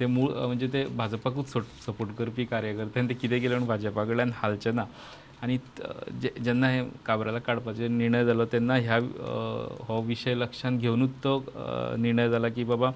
ते 0.00 0.06
मूळ 0.06 0.30
म्हणजे 0.46 0.66
ते 0.72 0.84
भाजपाकूच 0.96 1.52
सपोर्ट 1.86 2.10
करपी 2.18 2.44
कार्यकर्त्यान 2.52 3.08
ते 3.08 3.14
कितें 3.14 3.40
केलें 3.40 3.54
म्हणून 3.54 3.68
भाजपा 3.68 4.04
कडल्यान 4.04 4.30
हालचें 4.42 4.72
ना. 4.74 4.84
आनी 5.42 5.56
जे 6.22 6.30
जेन्ना 6.44 6.68
हे 6.70 6.82
काब्राला 7.06 7.38
काडपाचो 7.46 7.86
निर्णय 7.88 8.24
जालो 8.24 8.44
तेन्ना 8.52 8.74
ह्या 8.86 8.98
हो 9.88 10.00
विशय 10.06 10.34
लक्षांत 10.34 10.78
घेवनूच 10.80 11.10
तो 11.24 11.38
निर्णय 11.98 12.28
जाला 12.30 12.48
की 12.56 12.64
बाबा 12.64 12.90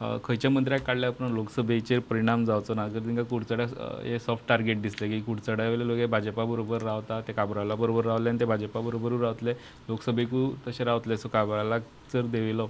खंयच्या 0.00 0.50
मंत्र्याक 0.50 0.82
काडल्या 0.82 1.08
उपरांत 1.10 1.32
लोकसभेचेर 1.34 1.98
परिणाम 2.10 2.44
जावचो 2.44 2.74
ना. 2.74 2.86
जर 2.88 3.00
तांकां 3.06 3.24
कुडचड्या 3.30 3.66
हे 4.04 4.18
सॉफ्ट 4.18 4.46
टार्गेट 4.48 4.80
दिसलें 4.82 5.08
की 5.10 5.20
कुडचड्या 5.22 5.68
वयले 5.68 5.86
लोक 5.88 5.96
हे 5.98 6.06
भाजपा 6.14 6.44
बरोबर 6.44 6.82
रावता 6.82 7.20
ते 7.28 7.32
काब्राला 7.32 7.74
बरोबर 7.74 8.04
रावले 8.06 8.30
आनी 8.30 8.40
ते 8.40 8.44
भाजपा 8.44 8.80
बरोबरूच 8.80 9.20
रावतले. 9.22 9.52
लोकसभेकूय 9.88 10.48
तशें 10.66 10.84
रावतले. 10.84 11.16
सो 11.16 11.28
काब्रालाक 11.32 11.82
जर 12.12 12.26
देंवयलो 12.32 12.66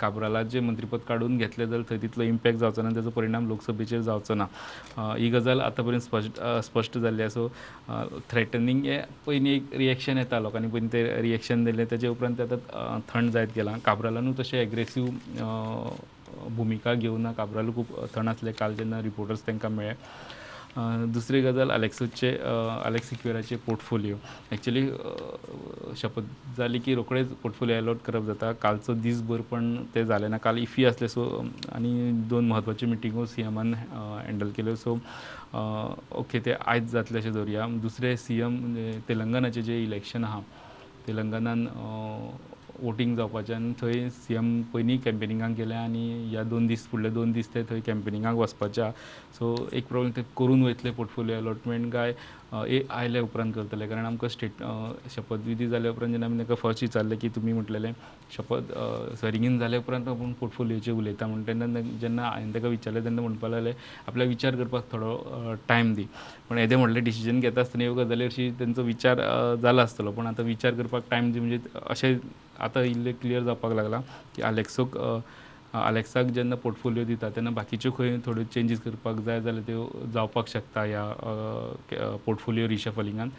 काब्रालाक 0.00 0.46
जे 0.52 0.60
मंत्रीपद 0.60 1.00
काडून 1.08 1.36
घेतलें 1.38 1.64
जाल्यार 1.66 1.84
थंय 1.90 1.98
तितलो 2.02 2.24
इम्पॅक्ट 2.24 2.58
जावचो 2.58 2.82
ना 2.82 2.88
आनी 2.88 2.96
ताजो 2.96 3.10
परिणाम 3.16 3.48
लोकसभेचेर 3.48 4.00
जावचो 4.02 4.34
ना. 4.34 4.46
ही 5.18 5.28
गजाल 5.30 5.60
आतां 5.60 5.84
पर्यंत 5.86 6.02
स्पश्ट 6.02 6.40
स्पश्ट 6.66 6.98
जाल्ली 6.98 7.22
आसा 7.22 7.46
सो 7.46 8.18
थ्रेटनींग 8.30 8.84
हे 8.86 8.98
पयलीं 9.26 9.54
एक 9.56 9.74
रिएक्शन 9.78 10.18
येता 10.18 10.40
लोकांनी 10.40 10.68
पयलीं 10.72 10.88
ते 10.92 11.04
रिएक्शन 11.22 11.64
दिलें 11.64 11.84
तेजे 11.90 12.08
उपरांत 12.08 12.36
ते 12.38 12.42
आतां 12.42 12.98
थंड 13.14 13.30
जायत 13.32 13.54
गेलां 13.56 13.78
काब्रालानूय 13.86 14.34
तशें 14.40 14.58
एग्रेसीव 14.60 15.06
भुमिका 16.56 16.94
घेवना 16.94 17.32
काब्रालू 17.32 17.72
खूब 17.72 17.96
थंड 18.16 18.28
आसले 18.28 18.52
काल 18.60 18.74
जेन्ना 18.76 19.02
रिपोर्टर्स 19.02 19.46
तांकां 19.46 19.70
मेळ्ळे 19.70 19.94
दुसरी 21.12 21.40
गजाल 21.42 21.70
आलेक्सूचे 21.70 22.28
आलेक्स 22.84 23.08
सिक्वेराचे 23.08 23.56
पोर्टफोलियो 23.66 24.16
एक्चुली 24.52 24.86
शपथ 26.00 26.56
जाली 26.58 26.78
की 26.84 26.94
रोखडेच 26.94 27.32
पोर्टफोलियो 27.42 27.78
अलॉट 27.78 27.96
करप 28.06 28.24
जाता. 28.26 28.52
कालचो 28.62 28.94
दीसभर 28.94 29.40
पण 29.50 29.74
ते 29.94 30.04
जालें 30.04 30.28
ना. 30.30 30.38
काल 30.38 30.58
इफी 30.58 30.84
असले 30.84 31.08
सो 31.08 31.24
आनी 31.74 32.10
दोन 32.28 32.48
म्हत्वाच्यो 32.48 32.88
मिटिंगो 32.88 33.26
सी 33.26 33.42
एमान 33.42 33.74
हँडल 33.74 34.50
केल्यो 34.56 34.74
सो 34.76 34.98
ओके 36.20 36.40
ते 36.44 36.54
आयज 36.66 36.90
जातले 36.92 37.18
अशें 37.18 37.32
धरया 37.32 37.66
दुसरे 37.82 38.16
सी 38.16 38.40
एम 38.40 38.58
म्हणजे 38.60 38.98
तेलंगणाचें 39.08 39.62
जें 39.62 39.82
इलेक्शन 39.82 40.24
आहा 40.24 40.40
तेलंगणान 41.06 41.66
वोटींग 42.80 43.16
जावपाचें 43.16 43.54
आनी 43.54 43.72
थंय 43.80 44.08
सी 44.10 44.34
एम 44.34 44.50
पयलीं 44.72 44.98
कॅम्पेनिंगाक 45.04 45.50
गेले 45.56 45.74
आनी 45.74 46.04
ह्या 46.30 46.42
दोन 46.52 46.66
दीस 46.66 46.86
फुडले 46.90 47.10
दोन 47.10 47.32
दीस 47.32 47.48
ते 47.54 47.62
थंय 47.70 47.80
कॅम्पेनिंगाक 47.86 48.36
वचपाचे 48.36 48.82
आहा 48.82 48.90
सो 49.38 49.54
एक 49.72 49.86
प्रॉब्लम 49.88 50.10
ते 50.16 50.22
करून 50.38 50.62
वयतले 50.64 50.90
पोर्टफोलियो 50.96 51.38
अलॉटमेंट 51.38 51.92
काय 51.92 52.14
ए 52.68 52.80
आयले 52.90 53.20
उपरांत 53.20 53.52
करतले. 53.54 53.86
कारण 53.88 54.04
आमकां 54.06 54.28
स्टेट 54.30 54.62
शपथविधी 55.14 55.54
जाले 55.56 55.70
जाल्या 55.70 55.90
उपरांत 55.90 56.12
जेन्ना 56.12 56.26
आमी 56.26 56.38
ताका 56.38 56.54
फर्स्ट 56.62 56.82
विचारलें 56.82 57.16
की 57.18 57.28
तुमी 57.36 57.52
म्हटलेलें 57.52 57.92
शपथ 58.36 58.72
सरिगीन 59.20 59.58
जाले 59.58 59.76
उपरांत 59.78 60.08
आपूण 60.08 60.32
पोर्टफोलियोचेर 60.40 60.94
उलयता 60.94 61.26
म्हण. 61.26 61.42
तेन्ना 61.46 61.80
जेन्ना 62.00 62.28
हांवें 62.28 62.52
ताका 62.54 62.68
विचारलें 62.68 63.04
तेन्ना 63.04 63.22
म्हणपाक 63.22 63.50
लागले 63.50 63.72
आपल्याक 64.08 64.28
विचार 64.28 64.56
करपाक 64.56 64.84
थोडो 64.92 65.54
टायम 65.68 65.94
दी. 65.94 66.04
पण 66.50 66.58
येदें 66.58 66.76
म्हणलें 66.76 67.02
डिसिजन 67.04 67.40
घेता 67.40 67.60
आसतना 67.60 67.84
ह्यो 67.84 67.94
गजाली 67.94 68.24
अशी 68.24 68.50
तेंचो 68.60 68.82
विचार 68.82 69.20
जाला 69.62 69.82
आसतलो 69.82 70.10
पूण 70.12 70.26
आतां 70.26 70.44
विचार 70.46 70.74
करपाक 70.74 71.02
टायम 71.10 71.32
दी 71.32 71.40
म्हणजे 71.40 71.58
अशें 71.90 72.16
आतां 72.62 72.82
इल्लें 72.84 73.14
क्लियर 73.20 73.42
जावपाक 73.44 73.72
लागलां 73.78 74.00
की 74.34 74.42
आलेक्सोक 74.50 74.98
आलेक्साक 75.74 76.26
जेन्ना 76.36 76.56
पोर्टफोलियो 76.62 77.04
दिता 77.04 77.30
तेन्ना 77.36 77.50
बाकीच्यो 77.56 77.90
खंय 77.96 78.18
थोड्यो 78.26 78.44
चेंजीस 78.52 78.80
करपाक 78.86 79.16
जाय 79.26 79.40
जाल्यार 79.40 79.64
त्यो 79.66 79.82
जावपाक 80.14 80.46
शकता 80.54 80.82
ह्या 80.82 81.04
पोर्टफोलियो 82.24 82.66
रिशफलिंगान 82.68 83.30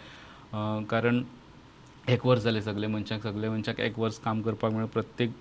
कारण 0.89 1.21
एक 2.09 2.25
वर्स 2.25 2.41
जालें 2.43 2.59
सगळे 2.61 2.87
मनशाक 2.87 3.21
सगळे 3.23 3.49
मनशाक 3.49 3.79
एक 3.79 3.99
वर्स 3.99 4.17
काम 4.19 4.41
करपाक 4.41 4.71
मेळ्ळें 4.71 4.89
प्रत्येक 4.93 5.31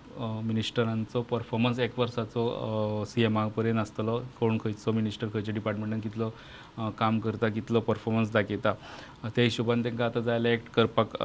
मिनिस्टरांचो 0.46 1.22
परफॉर्मन्स 1.30 1.78
एक 1.86 1.98
वर्साचो 1.98 3.04
सी 3.08 3.22
एमा 3.24 3.46
पर्यंत 3.56 3.78
आसतलो 3.78 4.18
कोण 4.40 4.58
खंयचो 4.64 4.92
मिनिस्टर 4.92 5.28
खंयच्या 5.32 5.54
डिपार्टमेंटान 5.54 6.00
कितलो 6.00 6.28
काम 6.98 7.18
करता 7.20 7.48
कितलो 7.54 7.80
परफॉर्मन्स 7.86 8.32
दाखयता. 8.32 8.72
त्या 9.34 9.44
हिशोबान 9.44 9.84
तांकां 9.84 10.06
आतां 10.06 10.22
जाय 10.22 10.34
जाल्यार 10.38 10.54
एक्ट 10.54 10.70
करपाक 10.74 11.16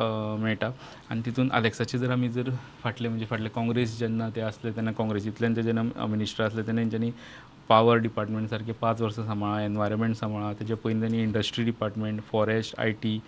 मेळटा. 0.41 0.69
आनी 1.11 1.21
तितून 1.25 1.51
आलेक्साचे 1.51 1.97
जर 1.97 2.11
आमी 2.11 2.29
जर 2.29 2.49
फाटले 2.83 3.07
म्हणजे 3.07 3.25
फाटले 3.25 3.49
काँग्रेस 3.55 3.97
जेन्ना 3.99 4.29
ते 4.35 4.41
आसले 4.41 4.71
तेन्ना 4.75 4.91
काँग्रेसींतल्यान 4.97 5.55
ते 5.55 5.63
जेन्ना 5.63 6.05
मिनिस्टर 6.05 6.43
आसले 6.45 6.61
तेन्ना 6.67 6.81
तेंच्यांनी 6.81 7.11
पावर 7.69 7.97
डिपार्टमेंट 7.99 8.49
सारके 8.49 8.71
पांच 8.81 9.01
वर्सां 9.01 9.25
सांबाळा 9.25 9.61
एनवायरमेंट 9.61 10.15
सांबाळा 10.15 10.51
तेजे 10.59 10.73
पयलीं 10.83 11.01
तांणी 11.01 11.21
industry 11.23 11.63
department 11.65 12.21
forest 12.31 12.79
I 12.79 12.91
T 13.01 13.19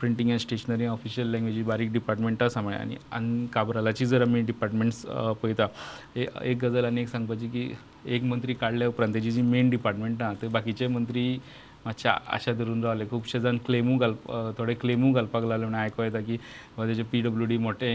printing 0.00 0.30
and 0.30 0.38
stationery 0.40 0.86
official 0.86 1.28
लँग्वेजी 1.34 1.62
बारीक 1.70 1.92
डिपार्टमेंट 1.92 2.42
आसा 2.42 2.60
म्हळ्यार 2.60 2.82
आनी 2.82 2.96
आनी 3.12 3.46
काबरालाची 3.54 4.06
जर 4.06 4.22
आमी 4.22 4.40
डिपार्टमेंट्स 4.50 5.04
पळयता 5.42 5.66
एक 6.42 6.64
गजाल 6.64 6.84
आनी 6.84 7.00
एक 7.02 7.08
सांगपाची 7.08 7.48
की 7.48 7.70
एक 8.16 8.22
मंत्री 8.24 8.54
काडल्या 8.60 8.88
उपरांत 8.88 9.14
तेजी 9.14 9.30
जी 9.30 9.42
मेन 9.42 9.70
डिपार्टमेंटां 9.70 10.32
थंय 10.42 10.48
बाकीचे 10.52 10.86
मंत्री 10.86 11.38
मातशे 11.84 12.08
आशा 12.08 12.52
धरून 12.52 12.82
रावले 12.84 13.04
खुबशे 13.10 13.40
जाण 13.40 13.56
क्लेमू 13.66 13.96
घालप 13.98 14.30
थोडे 14.58 14.74
क्लेमू 14.80 15.12
घालपाक 15.12 15.44
लागले 15.44 15.64
म्हणून 15.64 15.80
आयको 15.80 16.02
येता 16.02 16.20
की 16.20 16.36
तेजे 16.78 17.02
पी 17.12 17.20
डब्ल्यू 17.22 17.46
डी 17.48 17.56
मोठे 17.66 17.90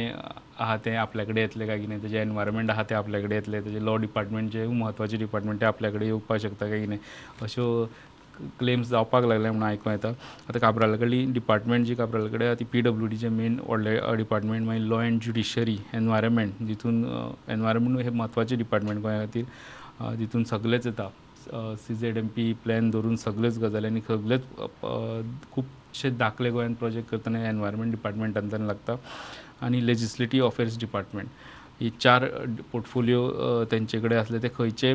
आहा 0.60 0.78
ते 0.86 0.96
आपल्या 0.96 1.26
कडेन 1.26 1.38
येतले 1.38 1.68
काय 1.68 1.80
कितें 1.80 2.02
तेजे 2.04 2.20
एनवायरमेंट 2.22 2.70
आहा 2.72 2.84
ते 2.90 2.96
आपल्या 2.96 3.22
कडेन 3.22 3.32
येतले? 3.38 3.62
तेजे 3.66 3.84
लॉ 3.86 3.96
डिपार्टमेंट 4.02 4.52
जे 4.52 4.66
म्हत्वाचे 4.68 5.18
डिपार्टमेंट 5.18 5.60
ते 5.62 5.66
आपल्या 5.66 5.92
कडेन 5.92 6.08
येवपाक 6.08 6.40
शकता 6.42 6.70
काय 6.70 6.86
कितें 6.86 7.44
अश्यो 7.46 7.86
क्लेम्स 8.60 8.88
जावपाक 8.90 9.24
लागले 9.26 9.50
म्हणून 9.50 9.68
आयकूं 9.68 9.92
येता. 9.92 10.08
आतां 10.50 10.60
काब्राला 10.62 10.98
कडली 10.98 11.24
डिपार्टमेंट 11.34 11.86
जी 11.86 11.96
काब्राला 11.96 12.28
कडेन 12.30 12.48
आहा 12.48 12.56
ती 12.60 12.66
पी 12.72 12.82
डब्ल्यू 12.82 13.08
डीचे 13.08 13.30
मेन 13.30 13.60
व्हडले 13.68 14.00
डिपार्टमेंट 14.18 14.66
मागीर 14.68 14.82
लॉ 14.84 15.02
एंड 15.04 15.20
ज्युडिशरी 15.24 15.78
एनवायरमेंट 15.94 16.64
जितून 16.68 17.04
एनवायरमेंट 17.54 18.00
हे 18.04 18.10
म्हत्वाचें 18.10 18.58
डिपार्टमेंट 18.58 19.02
गोंया 19.02 19.20
खातीर 19.26 20.16
जितून 20.20 20.44
सगलेंच 20.44 20.86
येता 20.88 21.10
C 21.86 21.94
Z 21.96 22.18
M 22.18 22.28
P 22.36 22.52
plan 22.64 22.90
धरून 22.92 23.16
सगळेच 23.16 23.58
गजाली 23.60 23.88
आनी 23.88 24.02
सगळेच 24.08 24.42
खुबशे 25.54 26.10
दाखले 26.10 26.50
गोंयान 26.50 26.74
प्रोजेक्ट 26.74 27.10
करतना 27.10 27.48
एनवायरमेंट 27.50 27.92
डिपार्टमेंटांतल्यान 27.92 28.66
लागता 28.68 28.96
आनी 29.66 29.86
लेजिस्लेटीव 29.88 30.46
अफेर्स 30.48 30.80
डिपार्टमेंट 30.80 31.28
ही 31.82 31.90
चार 32.02 32.26
पोर्टफोलिओ 32.72 33.22
तेंचे 33.72 34.00
कडेन 34.00 34.18
आसले 34.20 34.40
ते 34.44 34.50
खंयचे 34.58 34.94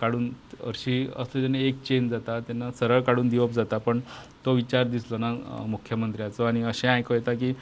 काडून 0.00 0.28
हरशी 0.64 1.06
असले 1.18 1.40
जेन्ना 1.42 1.58
एक 1.58 1.82
चेंज 1.88 2.10
जाता 2.10 2.38
तेन्ना 2.48 2.70
सरळ 2.80 3.00
काडून 3.06 3.28
दिवप 3.28 3.50
जाता 3.54 3.78
पण 3.86 4.00
तो 4.44 4.52
विचार 4.54 4.84
दिसलो 4.88 5.18
ना 5.18 5.32
मुख्यमंत्र्याचो. 5.68 6.44
आनी 6.44 6.62
अशें 6.62 6.88
आयकयता 6.88 7.32
येता 7.32 7.38
की 7.40 7.52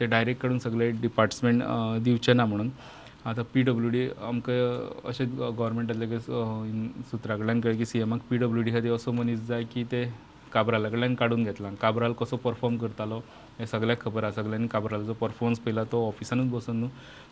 ते 0.00 0.06
डायरेक्ट 0.06 0.42
काडून 0.42 0.58
सगळे 0.58 0.90
डिपार्टमेंट 1.00 1.62
दिवचे 2.04 2.32
ना 2.32 2.44
म्हणून. 2.46 2.70
आतां 3.26 3.44
पी 3.54 3.62
डब्ल्यू 3.62 3.88
डी 3.90 4.08
आमकां 4.26 5.08
अशें 5.08 5.26
गव्हर्मेंटांतले 5.38 6.18
सुत्रा 6.20 7.36
कडल्यान 7.36 7.60
कळ्ळें 7.60 7.78
की 7.78 7.84
सी 7.86 8.00
एमाक 8.00 8.20
पी 8.30 8.36
डब्ल्यू 8.38 8.62
डी 8.64 8.70
खातीर 8.74 8.92
असो 8.94 9.12
मनीस 9.12 9.40
जाय 9.48 9.64
की 9.74 9.84
ते 9.92 10.04
काबराला 10.52 10.88
कडल्यान 10.88 11.14
काडून 11.14 11.44
घेतला. 11.44 11.70
काबराल 11.80 12.12
कसो 12.20 12.36
परफॉर्म 12.44 12.76
करतालो? 12.78 13.20
हें 13.58 13.66
सगळ्याक 13.66 14.00
खबर 14.02 14.24
आसा 14.24 14.42
सगळ्यांनी 14.42 14.68
काब्रालाचो 14.72 15.12
परफॉर्मन्स 15.20 15.58
पयला 15.60 15.84
तो 15.92 16.06
ऑफिसानूच 16.08 16.50
बसून 16.50 16.76
न्हू 16.80 16.88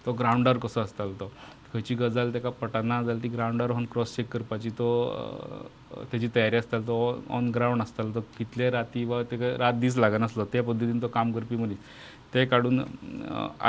तो 0.06 0.12
ग्रावंडार 0.18 0.58
कसो 0.62 0.80
आसतालो 0.80 1.12
तो. 1.20 1.30
खंयची 1.72 1.94
गजाल 1.94 2.32
ताका 2.34 2.50
पटना 2.60 3.00
जाल्यार 3.02 3.22
ती 3.22 3.28
ग्रावंडार 3.28 3.70
व्हरून 3.70 3.86
क्रॉस 3.92 4.14
चॅक 4.16 4.26
करपाची 4.32 4.70
तो 4.78 4.88
तेजी 6.12 6.28
तयारी 6.34 6.56
आसताली 6.56 6.86
तो 6.86 6.98
ऑन 7.36 7.50
ग्रावंड 7.54 7.82
आसतालो 7.82 8.12
तो 8.14 8.20
कितले 8.38 8.70
राती 8.70 9.04
वा 9.04 9.22
ताका 9.30 9.56
रात 9.58 9.74
दीस 9.80 9.96
लागनासलो 9.98 10.44
त्या 10.52 10.62
पद्दतीन 10.62 11.02
तो 11.02 11.08
काम 11.16 11.32
करपी 11.32 11.56
मनीस 11.56 11.76
ते 12.34 12.44
काडून 12.46 12.80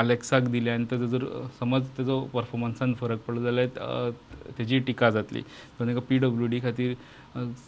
आलेक्साक 0.00 0.48
दिले 0.52 0.70
आनी 0.70 0.84
तेजो 0.90 1.06
जर 1.06 1.24
समज 1.60 1.86
तेजो 1.98 2.20
परफॉर्मन्सान 2.32 2.92
फरक 3.00 3.18
पडलो 3.26 3.42
जाल्यार 3.42 4.10
तेजी 4.58 4.78
टिका 4.86 5.10
जातली. 5.10 5.40
सो 5.40 5.84
तांकां 5.86 6.02
पी 6.08 6.18
डब्ल्यू 6.18 6.46
डी 6.46 6.60
खातीर 6.60 6.94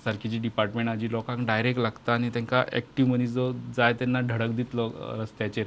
सारकी 0.05 0.29
जी 0.29 0.39
डिपार्टमेंट 0.39 0.89
आहा 0.89 0.97
जी 0.99 1.11
लोकांक 1.13 1.47
डायरेक्ट 1.47 1.81
लागता 1.81 2.15
आनी 2.15 2.29
तांकां 2.35 2.63
एक्टीव 2.77 3.07
मनीस 3.07 3.31
जो 3.35 3.53
जाय 3.77 3.93
तेन्ना 4.01 4.21
धडक 4.29 4.55
दितलो 4.57 4.72
अ, 4.81 5.21
रस्त्याचेर. 5.21 5.67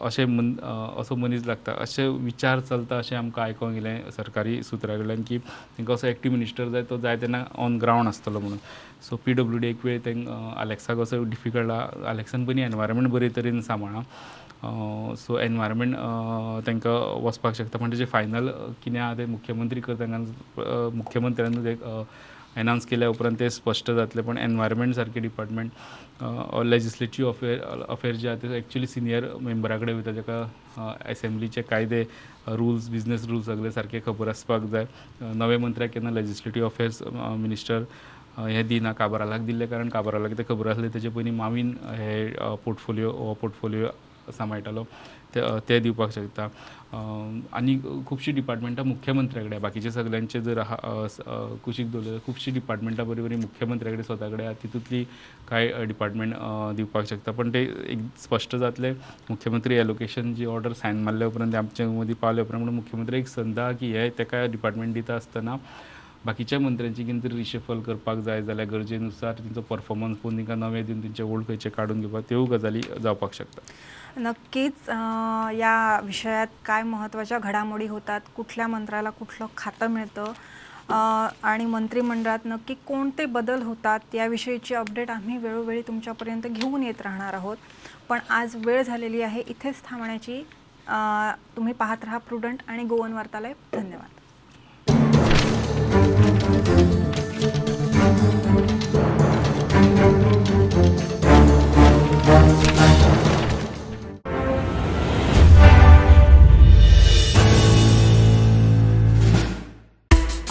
अशें 0.00 0.24
मन 0.26 0.54
असो 1.00 1.14
मनीस 1.16 1.46
लागता 1.46 1.72
अशे 1.80 2.06
विचार 2.08 2.60
चलता 2.60 2.98
अशें 2.98 3.16
आमकां 3.16 3.44
आयकोंक 3.44 3.72
येयलें 3.74 4.10
सरकारी 4.16 4.62
सुत्रा 4.62 4.96
कडल्यान 4.96 5.22
की 5.28 5.38
तांकां 5.38 5.94
असो 5.96 6.06
एक्टीव 6.06 6.32
मिनिस्टर 6.32 6.68
जाय 6.72 6.82
तो 6.90 6.98
जाय 7.00 7.16
तेन्ना 7.20 7.44
ऑन 7.64 7.76
ग्रावंड 7.82 8.08
आसतलो 8.08 8.40
म्हणून. 8.40 8.58
सो 9.08 9.16
पी 9.24 9.32
डब्ल्यू 9.32 9.58
डी 9.60 9.68
एक 9.68 9.84
वेळ 9.84 9.98
तांकां 10.06 10.52
आलेक्साक 10.60 10.98
असो 11.04 11.22
डिफिकल्ट 11.30 11.70
आहा 11.70 12.08
आलेक्सान 12.10 12.44
पयलीं 12.46 12.64
एनवायरमेंट 12.64 13.08
बरे 13.12 13.28
तरेन 13.36 13.60
सांबाळा. 13.68 14.02
सो 15.18 15.38
एनवायरमेंट 15.38 15.94
तांकां 16.66 16.92
वचपाक 17.22 17.54
शकता. 17.54 17.78
पूण 17.78 17.90
तेजें 17.92 18.06
फायनल 18.12 18.48
कितें 18.82 18.98
आहा 18.98 19.14
तें 19.18 19.26
मुख्यमंत्री 19.26 19.80
करता 19.80 20.06
मुख्यमंत्र्यान 20.94 21.66
एक 21.66 21.82
एनावन्स 22.58 22.86
केल्या 22.86 23.08
उपरांत 23.08 23.36
ते 23.40 23.48
स्पश्ट 23.50 23.90
जातले 23.90 24.22
पण 24.22 24.38
एनवायरमेंट 24.38 24.94
सारकें 24.94 25.20
डिपार्टमेंट 25.22 25.70
लेजिस्लेटीव 26.66 27.28
अफेर 27.28 27.60
अफेर 27.88 28.14
जे 28.14 28.28
आसा 28.28 28.48
ते 28.48 28.56
एक्चुली 28.56 28.86
सिनियर 28.86 29.26
मेंबरा 29.40 29.78
कडेन 29.78 29.94
वयता 29.96 30.12
जाका 30.12 30.92
एसेंब्लीचे 31.10 31.62
कायदे 31.70 32.02
रुल्स 32.58 32.88
बिजनेस 32.90 33.26
रुल्स 33.28 33.46
सगळे 33.46 33.70
सारके 33.70 34.00
खबर 34.06 34.28
आसपाक 34.28 34.62
जाय. 34.72 34.86
नवे 35.22 35.56
मंत्र्याक 35.64 35.90
केन्ना 35.92 36.10
लेजिस्लेटीव 36.10 36.66
अफेर्स 36.66 37.02
मिनिस्टर 37.12 37.84
हे 38.38 38.62
दिना 38.68 38.92
काबरालाक 39.00 39.40
दिल्ले 39.46 39.66
कारण 39.66 39.88
काबरालाक 39.88 40.30
कितें 40.30 40.44
खबर 40.48 40.68
आसलें 40.70 40.88
तेजे 40.94 41.08
पयलीं 41.16 41.32
मावीन 41.36 41.74
हे 41.96 42.14
पोर्टफोलिओ 42.64 43.10
हो 43.16 43.34
पोर्टफोलिओ 43.40 43.88
सांबाळटालो 44.38 44.84
ते 45.34 45.40
ते 45.68 45.78
दिवपाक 45.80 46.10
शकता. 46.12 46.48
आनी 47.56 47.76
खुबशीं 48.06 48.34
डिपार्टमेंटां 48.34 48.84
मुख्यमंत्र्या 48.86 49.42
कडेन 49.44 49.60
बाकीचे 49.62 49.90
सगळ्यांचे 49.90 50.40
जर 50.40 50.58
आहा, 50.58 50.76
कुशीक 51.64 51.90
दवरले 51.92 52.18
खुबशीं 52.26 52.52
डिपार्टमेंटां 52.54 53.06
बरी 53.08 53.22
बरी 53.22 53.36
मुख्यमंत्र्या 53.36 53.92
कडेन 53.92 54.04
स्वता 54.04 54.28
कडेन 54.28 54.46
आहा. 54.46 54.54
तितूंतली 54.62 55.02
कांय 55.48 55.84
डिपार्टमेंट 55.86 56.34
दिवपाक 56.76 57.06
शकता. 57.08 57.32
पण 57.32 57.52
ते 57.54 57.62
एक 57.92 57.98
स्पश्ट 58.24 58.56
जातले 58.56 58.92
मुख्यमंत्री 59.30 59.76
एलोकेशन 59.76 60.34
जी 60.34 60.44
ऑर्डर 60.56 60.72
सायन 60.82 61.02
मारल्या 61.04 61.28
उपरांत 61.28 61.54
आमचे 61.54 61.86
मदीं 61.98 62.14
पावले 62.22 62.42
उपरांत 62.42 62.62
म्हणून 62.64 62.74
मुख्यमंत्री 62.74 63.18
एक 63.18 63.26
संद 63.28 63.58
आहा 63.58 63.72
की 63.80 63.92
हे 63.92 64.08
ताका 64.18 64.44
डिपार्टमेंट 64.52 64.94
दिता 64.94 65.14
आसतना 65.14 65.56
बाकीच्या 66.24 66.58
मंत्र्यांची 66.60 67.04
कितें 67.04 67.22
तरी 67.22 67.36
रिशफल 67.36 67.80
करपाक 67.86 68.18
जाय 68.24 68.42
जाल्यार 68.42 68.68
गरजेनुसार 68.70 69.32
तेंचो 69.38 69.60
परफॉर्मन्स 69.70 70.18
पळोवन 70.18 70.36
तांकां 70.36 70.58
नवे 70.58 70.82
दिवन 70.82 71.02
तेंचे 71.02 71.22
ओल्ड 71.22 71.46
खंयचे 71.48 71.70
काडून 71.76 72.00
घेवपाक 72.00 72.28
त्यो 72.28 72.44
गजाली 72.52 72.82
जावपाक 73.02 73.34
शकता 73.34 73.60
नक्कीच 74.16 74.88
या 75.58 76.00
विषयात 76.04 76.46
काय 76.64 76.82
महत्त्वाच्या 76.82 77.38
घडामोडी 77.38 77.86
होतात 77.86 78.20
कुठल्या 78.36 78.66
मंत्र्याला 78.66 79.10
कुठलं 79.10 79.46
खातं 79.56 79.90
मिळतं 79.90 80.32
आणि 81.42 81.64
मंत्रिमंडळात 81.66 82.44
नक्की 82.44 82.74
कोणते 82.86 83.24
बदल 83.26 83.62
होतात 83.62 84.14
याविषयीची 84.14 84.74
अपडेट 84.74 85.10
आम्ही 85.10 85.36
वेळोवेळी 85.36 85.82
तुमच्यापर्यंत 85.82 86.46
घेऊन 86.46 86.82
येत 86.82 87.00
राहणार 87.02 87.34
आहोत. 87.34 87.56
पण 88.08 88.18
आज 88.30 88.56
वेळ 88.66 88.82
झालेली 88.82 89.22
आहे 89.22 89.40
इथेच 89.40 89.82
थांबण्याची. 89.84 90.42
तुम्ही 91.56 91.72
पाहत 91.74 92.04
राहा 92.04 92.18
प्रुडंट 92.18 92.62
आणि 92.68 92.84
गोवन 92.84 93.12
वार्तालय. 93.12 93.52
धन्यवाद. 93.72 94.20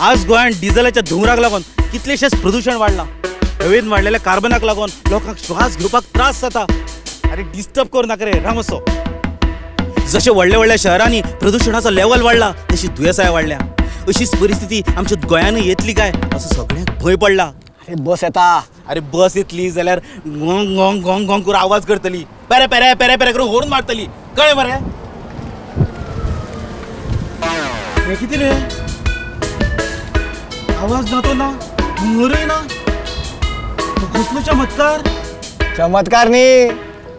आज 0.02 0.26
गोंयांत 0.28 0.54
डिझेलाच्या 0.62 1.02
धुंवराक 1.10 1.40
लागून 1.40 1.62
कितलेशेच 1.92 2.36
प्रदूषण 2.42 2.76
वाडलां 2.76 3.06
हवेन 3.62 3.88
वाडलेल्या 3.88 4.20
कार्बनाक 4.20 4.64
लागून 4.64 4.90
लोकांक 5.10 5.38
श्वास 5.46 5.78
घेवपाक 5.78 6.04
त्रास 6.14 6.40
जाता. 6.42 6.66
अरे 7.32 7.42
डिस्टर्ब 7.56 7.88
करू 7.94 8.08
नाका 8.08 8.26
रे 8.26 8.32
राम 8.44 8.60
असो 8.60 8.80
जशे 10.12 10.32
व्हडल्या 10.32 10.58
व्हडल्या 10.58 10.78
शहरांनी 10.80 11.22
प्रदूषणाचो 11.42 11.90
लेवल 11.90 12.22
वाडला 12.22 12.52
तशी 12.72 12.88
दुयेंसाय 12.88 13.30
वाडल्या 13.32 13.58
अशीच 14.08 14.36
परिस्थिती 14.42 14.82
आमच्या 14.98 15.18
गोंयानूय 15.30 15.68
येतली 15.68 15.94
काय? 15.94 16.12
असो 16.36 16.54
सगळ्यांक 16.56 16.90
भंय 17.04 17.16
पडला. 17.16 17.44
अरे 17.88 18.02
बस 18.04 18.24
येता. 18.24 18.62
अरे 18.90 19.00
बस 19.14 19.38
येतली 19.38 19.70
जाल्यार 19.72 20.00
गोंग 20.26 20.76
गोंग 20.76 21.02
गोंग 21.04 21.26
गोंग 21.28 21.42
करून 21.44 21.56
आवाज 21.56 21.86
करतली. 21.86 22.24
पेरे 22.50 22.66
पेरे 22.68 22.94
पेरे 23.00 23.16
पेरे 23.16 23.32
करून 23.32 23.48
होरून 23.50 23.70
मारतली. 23.70 24.06
कळ्ळें 24.38 24.54
मरे 24.56 24.80
हे 28.08 28.16
कितें 28.16 28.38
रे? 28.38 28.52
आवाज 30.82 31.12
ना 31.14 31.20
तो 31.22 31.34
ना 31.34 31.48
हुंगरय 32.00 32.46
ना. 32.46 32.56
कसलो 34.14 34.42
चमत्कार 34.42 35.04
चमत्कार 35.78 36.30
न्ही 36.30 36.68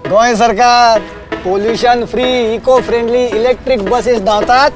गोंय 0.09 0.35
सरकार 0.37 1.01
pollution 1.45 2.05
free 2.13 2.25
eco 2.55 2.81
friendly 2.89 3.25
electric 3.39 3.85
buses 3.91 4.21
धांवतात. 4.23 4.71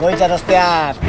गोंयच्या 0.00 0.28
रस्त्यार 0.28 1.04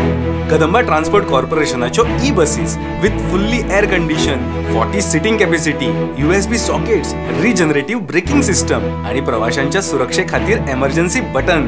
कदंबा 0.52 0.82
ट्रान्सपोर्ट 0.90 1.30
कॉर्पोरेशनाच्यो 1.30 2.06
E 2.26 2.32
buses 2.36 2.78
with 3.02 3.20
fully 3.32 3.60
air 3.60 3.86
condition 3.92 4.52
forty 4.74 5.02
seating 5.02 5.38
capacity 5.38 5.94
U 6.18 6.32
S 6.34 6.48
B 6.48 6.58
sockets 6.58 7.14
regenerative 7.42 8.06
braking 8.08 8.42
system 8.52 9.06
आणि 9.06 9.22
प्रवाशांच्या 9.32 9.82
सुरक्षे 9.82 10.24
खातीर 10.30 10.70
एमर्जन्सी 10.70 11.22
बटन 11.36 11.68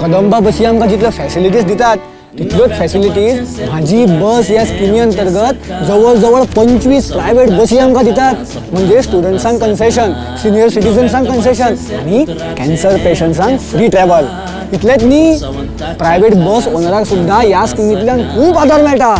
कदंबा 0.00 0.38
बसी 0.40 0.64
आमकां 0.64 0.88
जितल्यो 0.88 1.10
फॅसिलिटीज 1.16 1.64
दितात 1.66 2.14
तितल्योच 2.38 2.70
फॅसिलिटीज 2.78 3.60
माझी 3.70 4.04
बस 4.04 4.50
ह्या 4.50 4.64
स्किमी 4.66 4.98
अंतर्गत 4.98 5.70
जवळ 5.86 6.14
जवळ 6.14 6.42
पंचवीस 6.56 7.10
प्रायव्हेट 7.12 7.50
बसी 7.50 7.78
आमकां 7.78 8.04
दितात. 8.04 8.34
म्हणजे 8.72 9.02
स्टुडंट्सांक 9.02 9.60
कन्सेशन 9.60 10.12
सिनियर 10.42 10.68
सिटीजन्सांक 10.68 11.28
कन्सेशन 11.28 11.74
आणि 11.98 12.24
कॅन्सर 12.58 12.96
पेशंट्सांक 13.04 13.60
फ्री 13.70 13.86
ट्रॅव्हल 13.86 14.26
इतलेंच 14.72 15.02
न्ही 15.04 15.38
प्रायव्हेट 15.98 16.34
बस 16.36 16.68
ओनराक 16.74 17.06
सुद्दां 17.06 17.40
ह्या 17.46 17.66
स्किमींतल्यान 17.66 18.22
खूब 18.34 18.58
आदार 18.58 18.82
मेळटा 18.82 19.14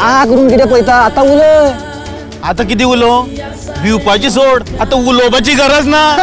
आ 0.00 0.24
करून 0.24 0.48
कितें 0.48 0.66
पळयता 0.66 0.94
आतां 0.94 1.24
उलय 1.24 1.70
आता 2.44 2.62
किती 2.62 2.84
उलो? 2.84 3.20
भिवपाची 3.82 4.30
सोड. 4.30 4.62
आता 4.80 4.96
उलोवपाची 5.08 5.52
गरज 5.54 5.86
ना. 5.86 6.16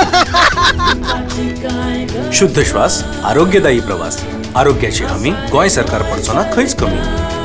शुद्ध 2.34 2.64
श्वास 2.64 3.04
आरोग्यदायी 3.24 3.80
प्रवास. 3.80 4.18
आरोग्याची 4.56 5.04
हमी 5.04 5.32
गोंय 5.52 5.70
सरकार 5.70 6.02
पडचो 6.02 6.34
ना 6.34 6.44
खंयच 6.54 6.76
कमी. 6.76 7.39